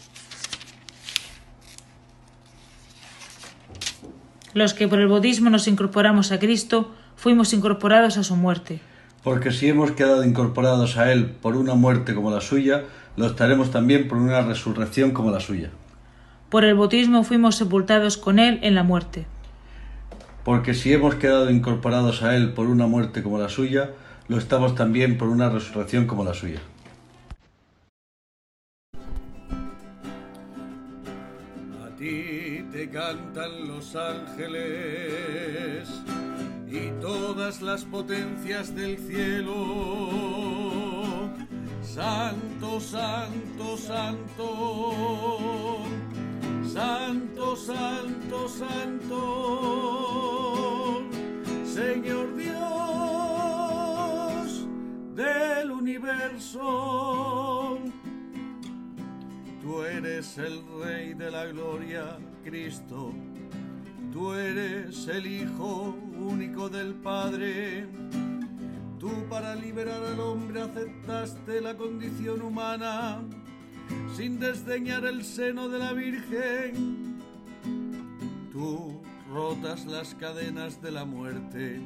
Los 4.54 4.74
que 4.74 4.88
por 4.88 5.02
el 5.02 5.10
bautismo 5.10 5.50
nos 5.50 5.68
incorporamos 5.68 6.32
a 6.32 6.39
Cristo, 6.39 6.96
fuimos 7.18 7.52
incorporados 7.52 8.18
a 8.18 8.24
su 8.24 8.38
muerte. 8.38 8.80
Porque 9.22 9.52
si 9.52 9.68
hemos 9.68 9.92
quedado 9.92 10.24
incorporados 10.24 10.96
a 10.96 11.12
Él 11.12 11.26
por 11.26 11.58
una 11.58 11.76
muerte 11.76 12.15
como 12.15 12.32
la 12.32 12.39
suya, 12.39 12.86
lo 13.18 13.28
estaremos 13.28 13.70
también 13.70 14.08
por 14.08 14.18
una 14.18 14.42
resurrección 14.42 15.12
como 15.12 15.30
la 15.30 15.42
suya. 15.42 15.72
Por 16.50 16.66
el 16.66 16.76
bautismo 16.76 17.24
fuimos 17.24 17.56
sepultados 17.56 18.18
con 18.18 18.40
Él 18.40 18.60
en 18.64 18.74
la 18.74 18.82
muerte. 18.82 19.28
Porque 20.44 20.74
si 20.74 20.92
hemos 20.92 21.14
quedado 21.16 21.52
incorporados 21.52 22.24
a 22.24 22.36
Él 22.36 22.54
por 22.54 22.66
una 22.66 22.88
muerte 22.88 23.22
como 23.22 23.38
la 23.38 23.50
suya, 23.50 23.92
lo 24.28 24.40
estamos 24.40 24.74
también 24.74 25.20
por 25.20 25.28
una 25.28 25.50
resurrección 25.50 26.08
como 26.08 26.24
la 26.24 26.34
suya. 26.34 26.60
A 31.86 31.90
ti 32.00 32.66
te 32.72 32.90
cantan 32.90 33.68
los 33.68 33.96
ángeles 33.96 35.88
y 36.68 36.90
todas 37.00 37.62
las 37.62 37.84
potencias 37.84 38.74
del 38.74 38.98
cielo. 38.98 39.60
Santo, 41.84 42.80
santo, 42.80 43.78
santo 43.78 45.30
Santo, 46.73 47.55
santo, 47.55 48.47
santo, 48.47 49.17
Señor 51.65 52.36
Dios 52.38 52.58
del 55.15 55.71
universo. 55.71 56.60
Tú 59.62 59.82
eres 59.82 60.38
el 60.38 60.62
Rey 60.79 61.15
de 61.15 61.32
la 61.32 61.47
Gloria, 61.47 62.19
Cristo. 62.43 63.13
Tú 64.13 64.34
eres 64.34 65.08
el 65.08 65.25
Hijo 65.25 65.97
único 66.19 66.69
del 66.69 66.93
Padre. 66.93 67.88
Tú 68.99 69.10
para 69.27 69.55
liberar 69.55 70.03
al 70.03 70.19
hombre 70.19 70.62
aceptaste 70.62 71.62
la 71.62 71.75
condición 71.75 72.43
humana 72.43 73.23
sin 74.19 74.38
desdeñar 74.38 75.05
el 75.05 75.23
seno 75.23 75.69
de 75.69 75.79
la 75.79 75.93
Virgen. 75.93 77.21
Tú 78.51 79.01
rotas 79.32 79.86
las 79.86 80.13
cadenas 80.13 80.82
de 80.82 80.91
la 80.91 81.05
muerte, 81.05 81.79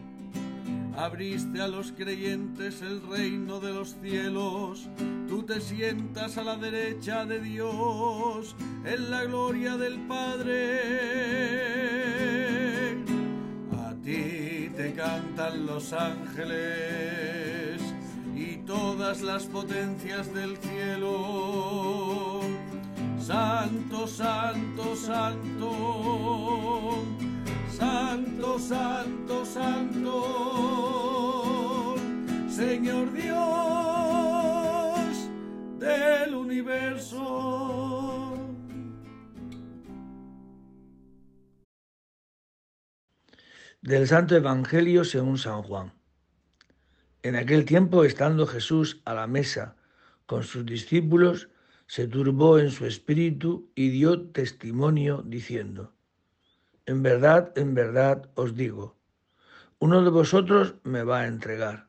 abriste 0.98 1.62
a 1.62 1.68
los 1.68 1.92
creyentes 1.92 2.82
el 2.82 3.04
reino 3.08 3.60
de 3.60 3.72
los 3.76 3.98
cielos, 4.02 4.90
tú 5.28 5.44
te 5.44 5.62
sientas 5.62 6.40
a 6.40 6.44
la 6.44 6.56
derecha 6.56 7.24
de 7.24 7.40
Dios 7.40 8.56
en 8.84 9.12
la 9.12 9.26
gloria 9.26 9.78
del 9.78 10.00
Padre. 10.08 10.80
A 13.78 13.94
ti 14.04 14.72
te 14.76 14.92
cantan 14.96 15.68
los 15.68 15.94
ángeles 15.94 17.53
todas 18.66 19.22
las 19.22 19.46
potencias 19.46 20.34
del 20.34 20.58
cielo. 20.58 22.42
Santo, 23.20 24.08
santo, 24.08 24.96
santo, 24.96 25.72
santo, 27.70 28.60
santo, 28.60 29.46
santo, 29.46 30.26
Señor 32.50 33.14
Dios 33.14 33.34
del 35.80 36.36
universo. 36.36 38.34
Del 43.82 44.08
Santo 44.08 44.36
Evangelio 44.36 45.04
según 45.04 45.38
San 45.38 45.62
Juan. 45.64 46.03
En 47.24 47.38
aquel 47.38 47.64
tiempo, 47.64 48.04
estando 48.04 48.46
Jesús 48.46 49.02
a 49.06 49.14
la 49.14 49.28
mesa 49.28 49.78
con 50.26 50.44
sus 50.44 50.66
discípulos, 50.66 51.48
se 51.88 52.06
turbó 52.06 52.60
en 52.60 52.70
su 52.70 52.86
espíritu 52.86 53.72
y 53.76 53.90
dio 53.90 54.28
testimonio 54.32 55.24
diciendo, 55.26 55.94
En 56.86 57.02
verdad, 57.02 57.58
en 57.58 57.76
verdad 57.76 58.30
os 58.36 58.56
digo, 58.56 58.98
uno 59.80 60.04
de 60.04 60.10
vosotros 60.10 60.76
me 60.84 61.04
va 61.04 61.22
a 61.22 61.28
entregar. 61.28 61.88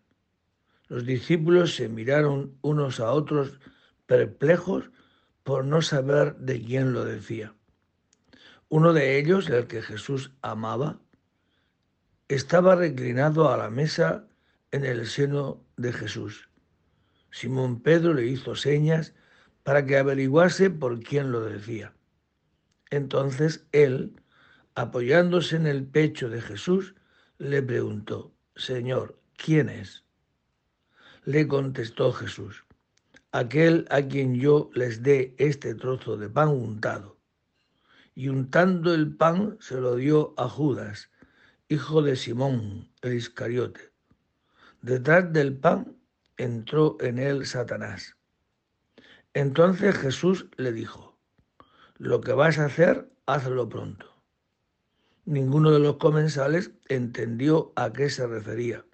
Los 0.87 1.05
discípulos 1.05 1.75
se 1.75 1.89
miraron 1.89 2.57
unos 2.63 3.01
a 3.01 3.11
otros 3.11 3.59
perplejos 4.07 4.91
por 5.43 5.65
no 5.65 5.83
saber 5.83 6.37
de 6.37 6.63
quién 6.63 6.93
lo 6.93 7.05
decía. 7.05 7.55
Uno 8.69 8.93
de 8.93 9.19
ellos, 9.19 9.49
el 9.51 9.67
que 9.67 9.83
Jesús 9.83 10.31
amaba, 10.43 11.01
estaba 12.29 12.77
reclinado 12.77 13.51
a 13.53 13.57
la 13.57 13.71
mesa 13.71 14.29
en 14.75 14.85
el 14.85 15.07
seno 15.07 15.65
de 15.77 15.93
Jesús. 15.93 16.49
Simón 17.31 17.81
Pedro 17.81 18.13
le 18.13 18.27
hizo 18.27 18.57
señas 18.57 19.15
para 19.63 19.87
que 19.87 19.97
averiguase 19.97 20.69
por 20.69 20.99
quién 20.99 21.31
lo 21.31 21.43
decía. 21.43 21.95
Entonces 22.91 23.69
él, 23.71 24.21
apoyándose 24.75 25.55
en 25.55 25.69
el 25.69 25.87
pecho 25.87 26.29
de 26.29 26.41
Jesús, 26.41 26.97
le 27.39 27.63
preguntó, 27.63 28.35
Señor, 28.57 29.17
¿quién 29.37 29.69
es? 29.69 30.03
Le 31.25 31.47
contestó 31.47 32.13
Jesús, 32.13 32.65
aquel 33.31 33.87
a 33.91 34.03
quien 34.03 34.35
yo 34.35 34.71
les 34.75 35.05
dé 35.05 35.37
este 35.39 35.77
trozo 35.77 36.17
de 36.17 36.29
pan 36.29 36.49
untado. 36.49 37.17
Y 38.17 38.29
untando 38.29 38.93
el 38.93 39.15
pan 39.15 39.57
se 39.61 39.81
lo 39.81 39.95
dio 39.95 40.35
a 40.37 40.49
Judas, 40.49 41.13
hijo 41.69 42.03
de 42.03 42.17
Simón, 42.17 42.91
el 43.03 43.15
Iscariote. 43.15 43.94
Detrás 44.85 45.33
del 45.33 45.57
pan 45.57 45.97
entró 46.37 46.99
en 47.01 47.19
él 47.19 47.47
Satanás. 47.47 48.19
Entonces 49.33 49.97
Jesús 49.97 50.51
le 50.59 50.73
dijo, 50.73 51.19
lo 51.97 52.21
que 52.21 52.35
vas 52.35 52.59
a 52.59 52.67
hacer, 52.67 53.11
hazlo 53.25 53.67
pronto. 53.67 54.23
Ninguno 55.25 55.71
de 55.71 55.79
los 55.79 55.97
comensales 55.97 56.73
entendió 56.91 57.73
a 57.77 57.95
qué 57.95 58.11
se 58.11 58.27
refería. 58.27 58.85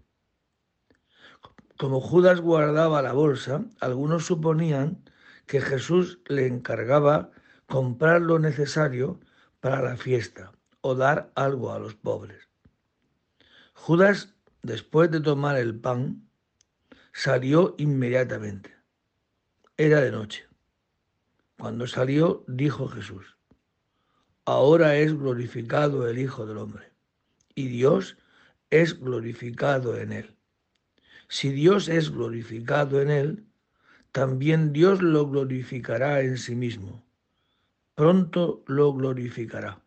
Como 1.77 2.01
Judas 2.01 2.41
guardaba 2.41 3.03
la 3.03 3.13
bolsa, 3.13 3.65
algunos 3.81 4.27
suponían 4.27 5.03
que 5.47 5.61
Jesús 5.61 6.21
le 6.29 6.47
encargaba 6.47 7.33
comprar 7.67 8.21
lo 8.21 8.39
necesario 8.39 9.19
para 9.59 9.83
la 9.83 9.97
fiesta 9.97 10.53
o 10.83 10.95
dar 10.95 11.33
algo 11.35 11.73
a 11.73 11.81
los 11.81 11.97
pobres. 11.97 12.49
Judas, 13.75 14.37
después 14.63 15.11
de 15.11 15.21
tomar 15.21 15.57
el 15.57 15.79
pan, 15.79 16.29
salió 17.13 17.75
inmediatamente. 17.79 18.75
Era 19.77 20.01
de 20.01 20.11
noche. 20.11 20.47
Cuando 21.59 21.87
salió, 21.87 22.45
dijo 22.47 22.89
Jesús, 22.89 23.37
ahora 24.45 24.97
es 24.97 25.13
glorificado 25.15 26.09
el 26.09 26.19
Hijo 26.19 26.47
del 26.47 26.59
Hombre, 26.59 26.93
y 27.55 27.69
Dios 27.69 28.17
es 28.71 28.99
glorificado 28.99 29.97
en 29.97 30.13
él. 30.13 30.37
Si 31.29 31.51
Dios 31.51 31.89
es 31.89 32.11
glorificado 32.11 33.01
en 33.01 33.11
él, 33.11 33.47
también 34.13 34.73
Dios 34.73 35.03
lo 35.03 35.29
glorificará 35.29 36.23
en 36.23 36.39
sí 36.39 36.55
mismo. 36.55 37.05
Pronto 37.95 38.65
lo 38.67 38.93
glorificará. 38.93 39.81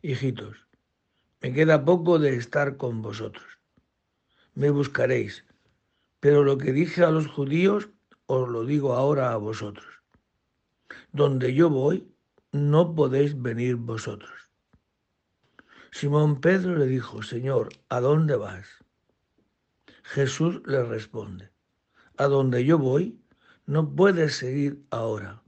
Hijitos, 0.00 0.56
me 1.42 1.52
queda 1.52 1.84
poco 1.84 2.18
de 2.18 2.36
estar 2.36 2.76
con 2.76 3.02
vosotros. 3.02 3.49
Me 4.54 4.70
buscaréis, 4.70 5.44
pero 6.20 6.44
lo 6.44 6.58
que 6.58 6.72
dije 6.72 7.04
a 7.04 7.10
los 7.10 7.26
judíos 7.26 7.88
os 8.26 8.48
lo 8.48 8.64
digo 8.64 8.94
ahora 8.94 9.32
a 9.32 9.36
vosotros. 9.36 10.02
Donde 11.12 11.54
yo 11.54 11.70
voy, 11.70 12.12
no 12.52 12.94
podéis 12.94 13.40
venir 13.40 13.76
vosotros. 13.76 14.50
Simón 15.92 16.40
Pedro 16.40 16.76
le 16.76 16.86
dijo, 16.86 17.22
Señor, 17.22 17.70
¿a 17.88 18.00
dónde 18.00 18.36
vas? 18.36 18.66
Jesús 20.02 20.62
le 20.66 20.82
responde, 20.84 21.50
a 22.16 22.26
donde 22.26 22.64
yo 22.64 22.78
voy, 22.78 23.20
no 23.66 23.94
puedes 23.94 24.36
seguir 24.36 24.84
ahora, 24.90 25.42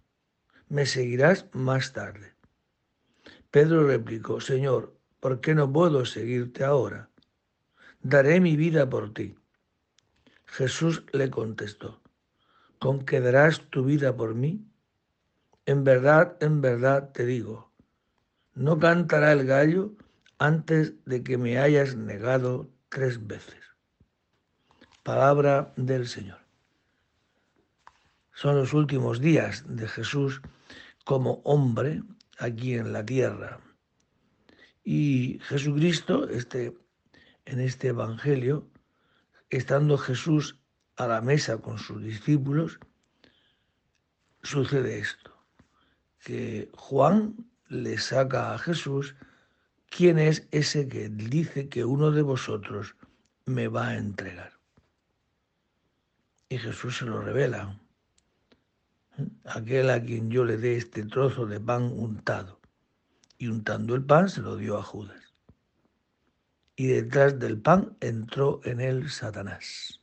me 0.69 0.87
seguirás 0.87 1.47
más 1.53 1.93
tarde. 1.93 2.35
Pedro 3.51 3.87
replicó, 3.87 4.41
Señor, 4.41 4.97
¿por 5.21 5.41
qué 5.41 5.55
no 5.55 5.73
puedo 5.73 6.05
seguirte 6.05 6.65
ahora? 6.65 7.12
Daré 8.03 8.41
mi 8.41 8.57
vida 8.57 8.91
por 8.91 9.15
ti. 9.15 9.37
Jesús 10.45 11.05
le 11.12 11.31
contestó, 11.31 12.01
¿con 12.81 13.05
qué 13.05 13.21
darás 13.21 13.61
tu 13.71 13.85
vida 13.85 14.17
por 14.17 14.35
mí? 14.35 14.67
En 15.67 15.85
verdad, 15.85 16.37
en 16.41 16.61
verdad 16.61 17.12
te 17.12 17.25
digo, 17.25 17.71
no 18.55 18.79
cantará 18.81 19.31
el 19.31 19.47
gallo 19.47 19.93
antes 20.38 20.95
de 21.07 21.23
que 21.23 21.38
me 21.38 21.59
hayas 21.59 21.95
negado 21.95 22.69
tres 22.88 23.25
veces. 23.25 23.61
Palabra 25.05 25.73
del 25.77 26.09
Señor. 26.09 26.41
Son 28.33 28.57
los 28.57 28.75
últimos 28.75 29.21
días 29.21 29.65
de 29.69 29.87
Jesús 29.87 30.43
como 31.05 31.41
hombre 31.45 32.03
aquí 32.38 32.75
en 32.75 32.93
la 32.93 33.07
tierra. 33.07 33.61
Y 34.83 35.38
Jesucristo, 35.45 36.29
este, 36.29 36.77
en 37.53 37.61
este 37.61 37.88
Evangelio, 37.88 38.67
estando 39.51 39.99
Jesús 39.99 40.59
a 40.97 41.07
la 41.07 41.21
mesa 41.21 41.59
con 41.59 41.79
sus 41.79 42.03
discípulos, 42.03 42.79
sucede 44.43 44.99
esto, 44.99 45.37
que 46.21 46.71
Juan 46.75 47.37
le 47.69 47.99
saca 47.99 48.55
a 48.55 48.59
Jesús 48.59 49.15
quién 49.91 50.19
es 50.19 50.49
ese 50.51 50.88
que 50.88 51.11
dice 51.11 51.69
que 51.69 51.85
uno 51.85 52.11
de 52.11 52.23
vosotros 52.23 52.97
me 53.45 53.69
va 53.69 53.88
a 53.88 53.99
entregar. 53.99 54.53
Y 56.49 56.59
Jesús 56.59 56.99
se 56.99 57.05
lo 57.05 57.21
revela, 57.21 57.79
aquel 59.45 59.91
a 59.91 60.03
quien 60.03 60.31
yo 60.31 60.45
le 60.45 60.57
dé 60.57 60.77
este 60.77 61.05
trozo 61.05 61.47
de 61.47 61.61
pan 61.61 61.83
untado 61.83 62.61
y 63.37 63.49
untando 63.49 63.95
el 63.95 64.05
pan 64.05 64.29
se 64.29 64.41
lo 64.41 64.57
dio 64.57 64.79
a 64.79 64.83
Judas. 64.83 65.22
Y 66.83 66.88
detrás 66.88 67.38
del 67.38 67.61
pan 67.61 67.97
entró 68.01 68.61
en 68.64 68.81
él 68.81 69.09
Satanás. 69.09 70.01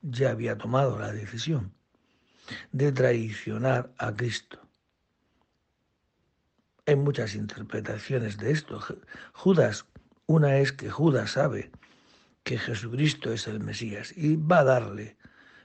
Ya 0.00 0.30
había 0.30 0.56
tomado 0.56 0.98
la 0.98 1.12
decisión 1.12 1.74
de 2.72 2.90
traicionar 2.90 3.92
a 3.98 4.16
Cristo. 4.16 4.66
Hay 6.86 6.96
muchas 6.96 7.34
interpretaciones 7.34 8.38
de 8.38 8.52
esto. 8.52 8.80
Judas, 9.34 9.84
una 10.24 10.56
es 10.56 10.72
que 10.72 10.88
Judas 10.88 11.32
sabe 11.32 11.70
que 12.44 12.56
Jesucristo 12.56 13.30
es 13.30 13.46
el 13.46 13.60
Mesías 13.60 14.16
y 14.16 14.36
va 14.36 14.60
a 14.60 14.64
darle 14.64 15.18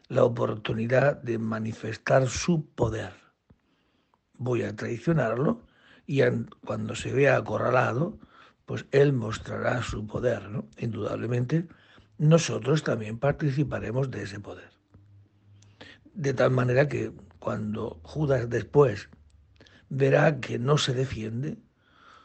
la 0.09 0.25
oportunidad 0.25 1.15
de 1.21 1.37
manifestar 1.37 2.27
su 2.27 2.65
poder. 2.71 3.13
Voy 4.33 4.63
a 4.63 4.75
traicionarlo 4.75 5.65
y 6.05 6.19
cuando 6.65 6.93
se 6.93 7.13
vea 7.13 7.37
acorralado, 7.37 8.19
pues 8.69 8.85
él 8.91 9.13
mostrará 9.13 9.81
su 9.81 10.05
poder. 10.05 10.47
Indudablemente, 10.77 11.67
nosotros 12.19 12.83
también 12.83 13.17
participaremos 13.17 14.11
de 14.11 14.21
ese 14.21 14.39
poder. 14.39 14.69
De 16.13 16.35
tal 16.35 16.51
manera 16.51 16.87
que 16.87 17.11
cuando 17.39 17.99
Judas 18.03 18.47
después 18.47 19.09
verá 19.89 20.39
que 20.39 20.59
no 20.59 20.77
se 20.77 20.93
defiende, 20.93 21.57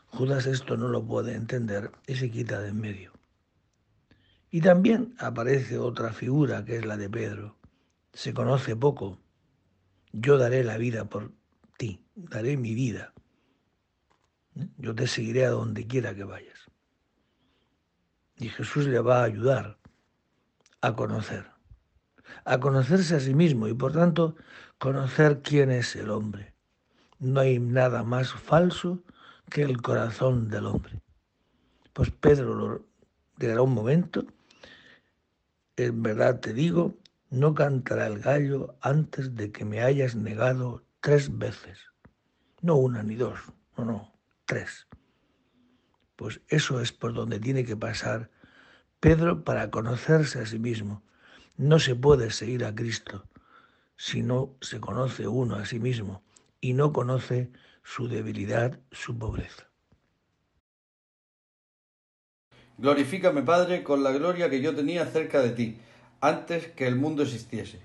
Judas 0.08 0.44
esto 0.44 0.76
no 0.76 0.88
lo 0.88 1.06
puede 1.06 1.32
entender 1.34 1.92
y 2.06 2.16
se 2.16 2.30
quita 2.30 2.60
de 2.60 2.68
en 2.68 2.78
medio. 2.78 3.12
Y 4.50 4.60
también 4.60 5.14
aparece 5.16 5.78
otra 5.78 6.12
figura 6.12 6.66
que 6.66 6.76
es 6.76 6.84
la 6.84 6.98
de 6.98 7.08
Pedro. 7.08 7.56
Se 8.12 8.34
conoce 8.34 8.76
poco. 8.76 9.18
Yo 10.12 10.36
daré 10.36 10.62
la 10.62 10.76
vida 10.76 11.06
por 11.06 11.32
ti, 11.78 12.04
daré 12.14 12.58
mi 12.58 12.74
vida. 12.74 13.13
Yo 14.54 14.94
te 14.94 15.06
seguiré 15.06 15.46
a 15.46 15.50
donde 15.50 15.86
quiera 15.86 16.14
que 16.14 16.24
vayas. 16.24 16.70
Y 18.36 18.48
Jesús 18.48 18.86
le 18.86 19.00
va 19.00 19.20
a 19.20 19.24
ayudar 19.24 19.78
a 20.80 20.94
conocer, 20.94 21.46
a 22.44 22.58
conocerse 22.58 23.16
a 23.16 23.20
sí 23.20 23.34
mismo 23.34 23.68
y 23.68 23.74
por 23.74 23.92
tanto 23.92 24.36
conocer 24.78 25.40
quién 25.42 25.70
es 25.70 25.96
el 25.96 26.10
hombre. 26.10 26.54
No 27.18 27.40
hay 27.40 27.58
nada 27.58 28.02
más 28.02 28.32
falso 28.32 29.02
que 29.50 29.62
el 29.62 29.80
corazón 29.80 30.48
del 30.48 30.66
hombre. 30.66 31.00
Pues 31.92 32.10
Pedro 32.10 32.54
lo 32.54 32.86
llegará 33.38 33.62
un 33.62 33.72
momento, 33.72 34.26
en 35.76 36.02
verdad 36.02 36.40
te 36.40 36.52
digo, 36.52 36.96
no 37.30 37.54
cantará 37.54 38.06
el 38.06 38.20
gallo 38.20 38.76
antes 38.80 39.34
de 39.34 39.50
que 39.50 39.64
me 39.64 39.80
hayas 39.80 40.14
negado 40.14 40.84
tres 41.00 41.36
veces. 41.36 41.78
No 42.60 42.76
una 42.76 43.02
ni 43.02 43.16
dos, 43.16 43.38
no, 43.76 43.84
no, 43.84 44.13
tres. 44.44 44.86
Pues 46.16 46.40
eso 46.48 46.80
es 46.80 46.92
por 46.92 47.12
donde 47.12 47.40
tiene 47.40 47.64
que 47.64 47.76
pasar 47.76 48.30
Pedro 49.00 49.44
para 49.44 49.70
conocerse 49.70 50.40
a 50.40 50.46
sí 50.46 50.58
mismo. 50.58 51.02
No 51.56 51.78
se 51.78 51.94
puede 51.94 52.30
seguir 52.30 52.64
a 52.64 52.74
Cristo 52.74 53.28
si 53.96 54.22
no 54.22 54.56
se 54.60 54.80
conoce 54.80 55.26
uno 55.28 55.56
a 55.56 55.66
sí 55.66 55.78
mismo 55.78 56.22
y 56.60 56.72
no 56.72 56.92
conoce 56.92 57.50
su 57.82 58.08
debilidad, 58.08 58.80
su 58.90 59.18
pobreza. 59.18 59.68
Glorifícame, 62.78 63.42
Padre, 63.42 63.84
con 63.84 64.02
la 64.02 64.12
gloria 64.12 64.50
que 64.50 64.60
yo 64.60 64.74
tenía 64.74 65.04
cerca 65.06 65.40
de 65.40 65.50
ti, 65.50 65.78
antes 66.20 66.68
que 66.68 66.86
el 66.86 66.96
mundo 66.96 67.22
existiese. 67.22 67.80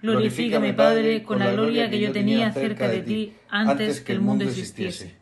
Glorifícame, 0.00 0.72
Padre, 0.72 1.22
con 1.22 1.38
la 1.38 1.52
gloria 1.52 1.90
que 1.90 2.00
yo 2.00 2.12
tenía 2.12 2.52
cerca 2.52 2.88
de 2.88 3.02
ti, 3.02 3.36
antes 3.48 4.00
que 4.00 4.12
el 4.12 4.20
mundo 4.20 4.44
existiese. 4.44 5.21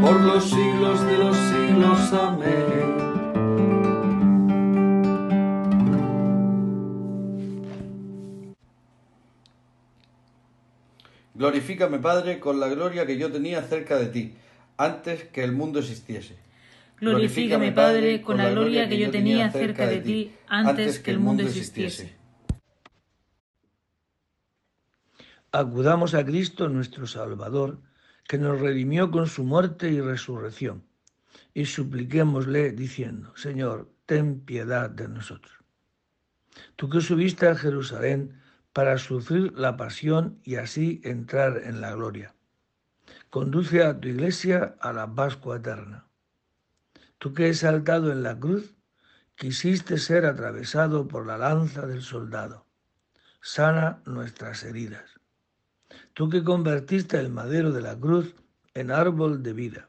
por 0.00 0.20
los 0.20 0.44
siglos 0.44 1.06
de 1.06 1.18
los 1.18 1.36
siglos. 1.36 2.12
Amén. 2.12 3.10
Glorifícame, 11.34 11.98
Padre, 11.98 12.38
con 12.38 12.60
la 12.60 12.68
gloria 12.68 13.06
que 13.06 13.16
yo 13.16 13.32
tenía 13.32 13.62
cerca 13.62 13.98
de 13.98 14.06
ti, 14.06 14.34
antes 14.76 15.24
que 15.24 15.42
el 15.42 15.52
mundo 15.52 15.78
existiese. 15.78 16.36
Glorifícame, 17.00 17.72
Padre, 17.72 18.20
con 18.20 18.36
la 18.36 18.50
gloria 18.50 18.88
que 18.88 18.98
yo 18.98 19.10
tenía 19.10 19.50
cerca 19.50 19.86
de 19.86 20.00
ti 20.00 20.34
antes 20.48 20.98
que 20.98 21.10
el 21.10 21.18
mundo 21.18 21.42
existiese. 21.42 22.14
Acudamos 25.50 26.14
a 26.14 26.24
Cristo 26.24 26.68
nuestro 26.68 27.06
Salvador, 27.06 27.78
que 28.30 28.38
nos 28.38 28.60
redimió 28.60 29.10
con 29.10 29.26
su 29.26 29.42
muerte 29.42 29.90
y 29.90 30.00
resurrección, 30.00 30.84
y 31.52 31.64
supliquémosle 31.64 32.70
diciendo, 32.70 33.36
Señor, 33.36 33.90
ten 34.06 34.38
piedad 34.38 34.88
de 34.88 35.08
nosotros. 35.08 35.52
Tú 36.76 36.88
que 36.88 37.00
subiste 37.00 37.48
a 37.48 37.56
Jerusalén 37.56 38.40
para 38.72 38.98
sufrir 38.98 39.52
la 39.58 39.76
pasión 39.76 40.38
y 40.44 40.54
así 40.54 41.00
entrar 41.02 41.60
en 41.64 41.80
la 41.80 41.92
gloria. 41.96 42.36
Conduce 43.30 43.82
a 43.82 43.98
tu 43.98 44.06
iglesia 44.06 44.76
a 44.78 44.92
la 44.92 45.12
Pascua 45.12 45.56
eterna 45.56 46.06
Tú 47.18 47.34
que 47.34 47.52
saltado 47.52 48.12
en 48.12 48.22
la 48.22 48.38
cruz, 48.38 48.76
quisiste 49.34 49.98
ser 49.98 50.24
atravesado 50.24 51.08
por 51.08 51.26
la 51.26 51.36
lanza 51.36 51.84
del 51.84 52.02
soldado. 52.02 52.64
Sana 53.40 54.02
nuestras 54.06 54.62
heridas. 54.62 55.19
Tú 56.14 56.28
que 56.28 56.44
convertiste 56.44 57.18
el 57.18 57.30
madero 57.30 57.72
de 57.72 57.80
la 57.80 57.98
cruz 57.98 58.34
en 58.74 58.90
árbol 58.90 59.42
de 59.42 59.52
vida. 59.52 59.88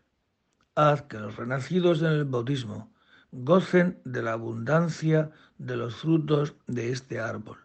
Haz 0.76 1.04
que 1.04 1.18
los 1.18 1.36
renacidos 1.36 2.02
en 2.02 2.08
el 2.08 2.26
bautismo 2.26 2.94
gocen 3.32 4.02
de 4.04 4.22
la 4.22 4.34
abundancia 4.34 5.32
de 5.58 5.78
los 5.78 5.96
frutos 5.96 6.56
de 6.68 6.92
este 6.92 7.20
árbol. 7.20 7.58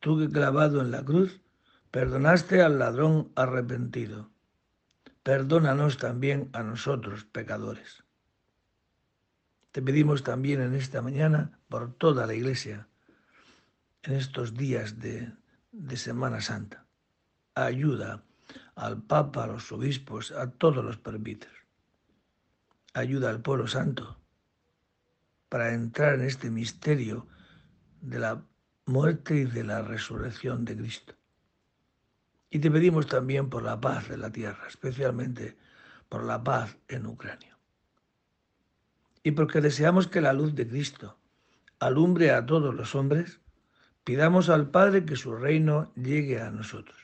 Tú 0.00 0.18
que 0.18 0.28
clavado 0.28 0.80
en 0.80 0.90
la 0.90 1.04
cruz 1.04 1.40
perdonaste 1.90 2.62
al 2.62 2.78
ladrón 2.78 3.30
arrepentido. 3.36 4.30
Perdónanos 5.22 5.96
también 5.96 6.50
a 6.52 6.62
nosotros, 6.62 7.24
pecadores. 7.24 8.04
Te 9.72 9.82
pedimos 9.82 10.22
también 10.22 10.60
en 10.60 10.74
esta 10.74 11.02
mañana 11.02 11.58
por 11.68 11.94
toda 11.94 12.26
la 12.26 12.34
Iglesia, 12.34 12.86
en 14.02 14.14
estos 14.14 14.54
días 14.54 15.00
de, 15.00 15.32
Semana 15.96 16.40
Santa. 16.40 16.83
Ayuda 17.54 18.24
al 18.74 19.02
Papa, 19.02 19.44
a 19.44 19.46
los 19.46 19.70
obispos, 19.72 20.32
a 20.32 20.50
todos 20.50 20.84
los 20.84 20.98
presbíteros. 20.98 21.56
Ayuda 22.92 23.30
al 23.30 23.40
pueblo 23.40 23.66
santo 23.66 24.18
para 25.48 25.72
entrar 25.72 26.14
en 26.14 26.22
este 26.22 26.50
misterio 26.50 27.26
de 28.00 28.18
la 28.18 28.42
muerte 28.86 29.36
y 29.36 29.44
de 29.44 29.64
la 29.64 29.82
resurrección 29.82 30.64
de 30.64 30.76
Cristo. 30.76 31.14
Y 32.50 32.58
te 32.58 32.70
pedimos 32.70 33.06
también 33.06 33.48
por 33.50 33.62
la 33.62 33.80
paz 33.80 34.08
de 34.08 34.16
la 34.16 34.30
tierra, 34.30 34.66
especialmente 34.68 35.56
por 36.08 36.24
la 36.24 36.42
paz 36.42 36.76
en 36.88 37.06
Ucrania 37.06 37.54
y 39.24 39.32
porque 39.32 39.60
deseamos 39.60 40.06
que 40.06 40.20
la 40.20 40.34
luz 40.34 40.54
de 40.54 40.68
Cristo 40.68 41.18
alumbre 41.80 42.30
a 42.30 42.46
todos 42.46 42.74
los 42.74 42.94
hombres, 42.94 43.40
pidamos 44.04 44.50
al 44.50 44.70
Padre 44.70 45.04
que 45.04 45.16
su 45.16 45.34
reino 45.34 45.92
llegue 45.96 46.40
a 46.40 46.50
nosotros. 46.50 47.03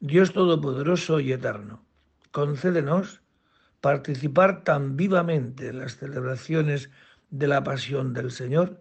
Dios 0.00 0.32
Todopoderoso 0.32 1.18
y 1.18 1.32
Eterno, 1.32 1.84
concédenos 2.30 3.20
participar 3.80 4.62
tan 4.62 4.96
vivamente 4.96 5.70
en 5.70 5.80
las 5.80 5.96
celebraciones 5.96 6.90
de 7.30 7.48
la 7.48 7.64
pasión 7.64 8.14
del 8.14 8.30
Señor 8.30 8.80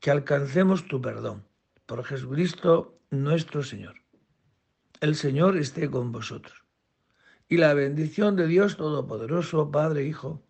que 0.00 0.10
alcancemos 0.10 0.88
tu 0.88 1.02
perdón. 1.02 1.44
Por 1.84 2.04
Jesucristo 2.04 2.98
nuestro 3.10 3.62
Señor. 3.62 3.96
El 5.02 5.14
Señor 5.14 5.58
esté 5.58 5.90
con 5.90 6.10
vosotros. 6.10 6.64
Y 7.50 7.58
la 7.58 7.74
bendición 7.74 8.34
de 8.34 8.46
Dios 8.46 8.78
Todopoderoso, 8.78 9.70
Padre, 9.70 10.04
Hijo 10.04 10.42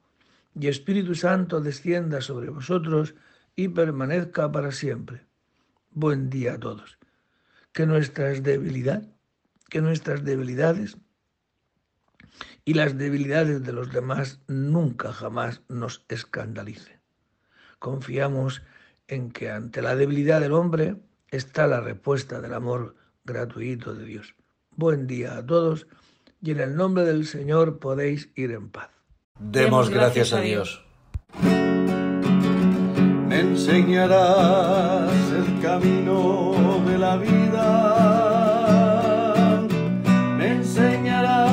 y 0.54 0.68
Espíritu 0.68 1.16
Santo 1.16 1.60
descienda 1.60 2.20
sobre 2.20 2.50
vosotros 2.50 3.16
y 3.56 3.68
permanezca 3.68 4.52
para 4.52 4.70
siempre. 4.70 5.26
Buen 5.90 6.30
día 6.30 6.54
a 6.54 6.60
todos. 6.60 6.96
Que 7.72 7.86
nuestras 7.86 8.44
debilidades 8.44 9.15
que 9.68 9.80
nuestras 9.80 10.24
debilidades 10.24 10.96
y 12.64 12.74
las 12.74 12.98
debilidades 12.98 13.62
de 13.62 13.72
los 13.72 13.92
demás 13.92 14.40
nunca 14.48 15.12
jamás 15.12 15.62
nos 15.68 16.04
escandalicen. 16.08 17.00
Confiamos 17.78 18.62
en 19.08 19.30
que 19.30 19.50
ante 19.50 19.82
la 19.82 19.94
debilidad 19.94 20.40
del 20.40 20.52
hombre 20.52 20.96
está 21.30 21.66
la 21.66 21.80
respuesta 21.80 22.40
del 22.40 22.54
amor 22.54 22.96
gratuito 23.24 23.94
de 23.94 24.04
Dios. 24.04 24.34
Buen 24.74 25.06
día 25.06 25.36
a 25.36 25.46
todos 25.46 25.86
y 26.42 26.50
en 26.50 26.60
el 26.60 26.76
nombre 26.76 27.04
del 27.04 27.26
Señor 27.26 27.78
podéis 27.78 28.30
ir 28.34 28.50
en 28.50 28.70
paz. 28.70 28.90
Demos 29.38 29.90
gracias 29.90 30.32
a 30.32 30.40
Dios. 30.40 30.84
Me 33.28 33.40
enseñarás 33.40 35.12
el 35.32 35.60
camino 35.60 36.82
de 36.86 36.98
la 36.98 37.16
vida 37.16 38.25
Señora. 40.76 41.45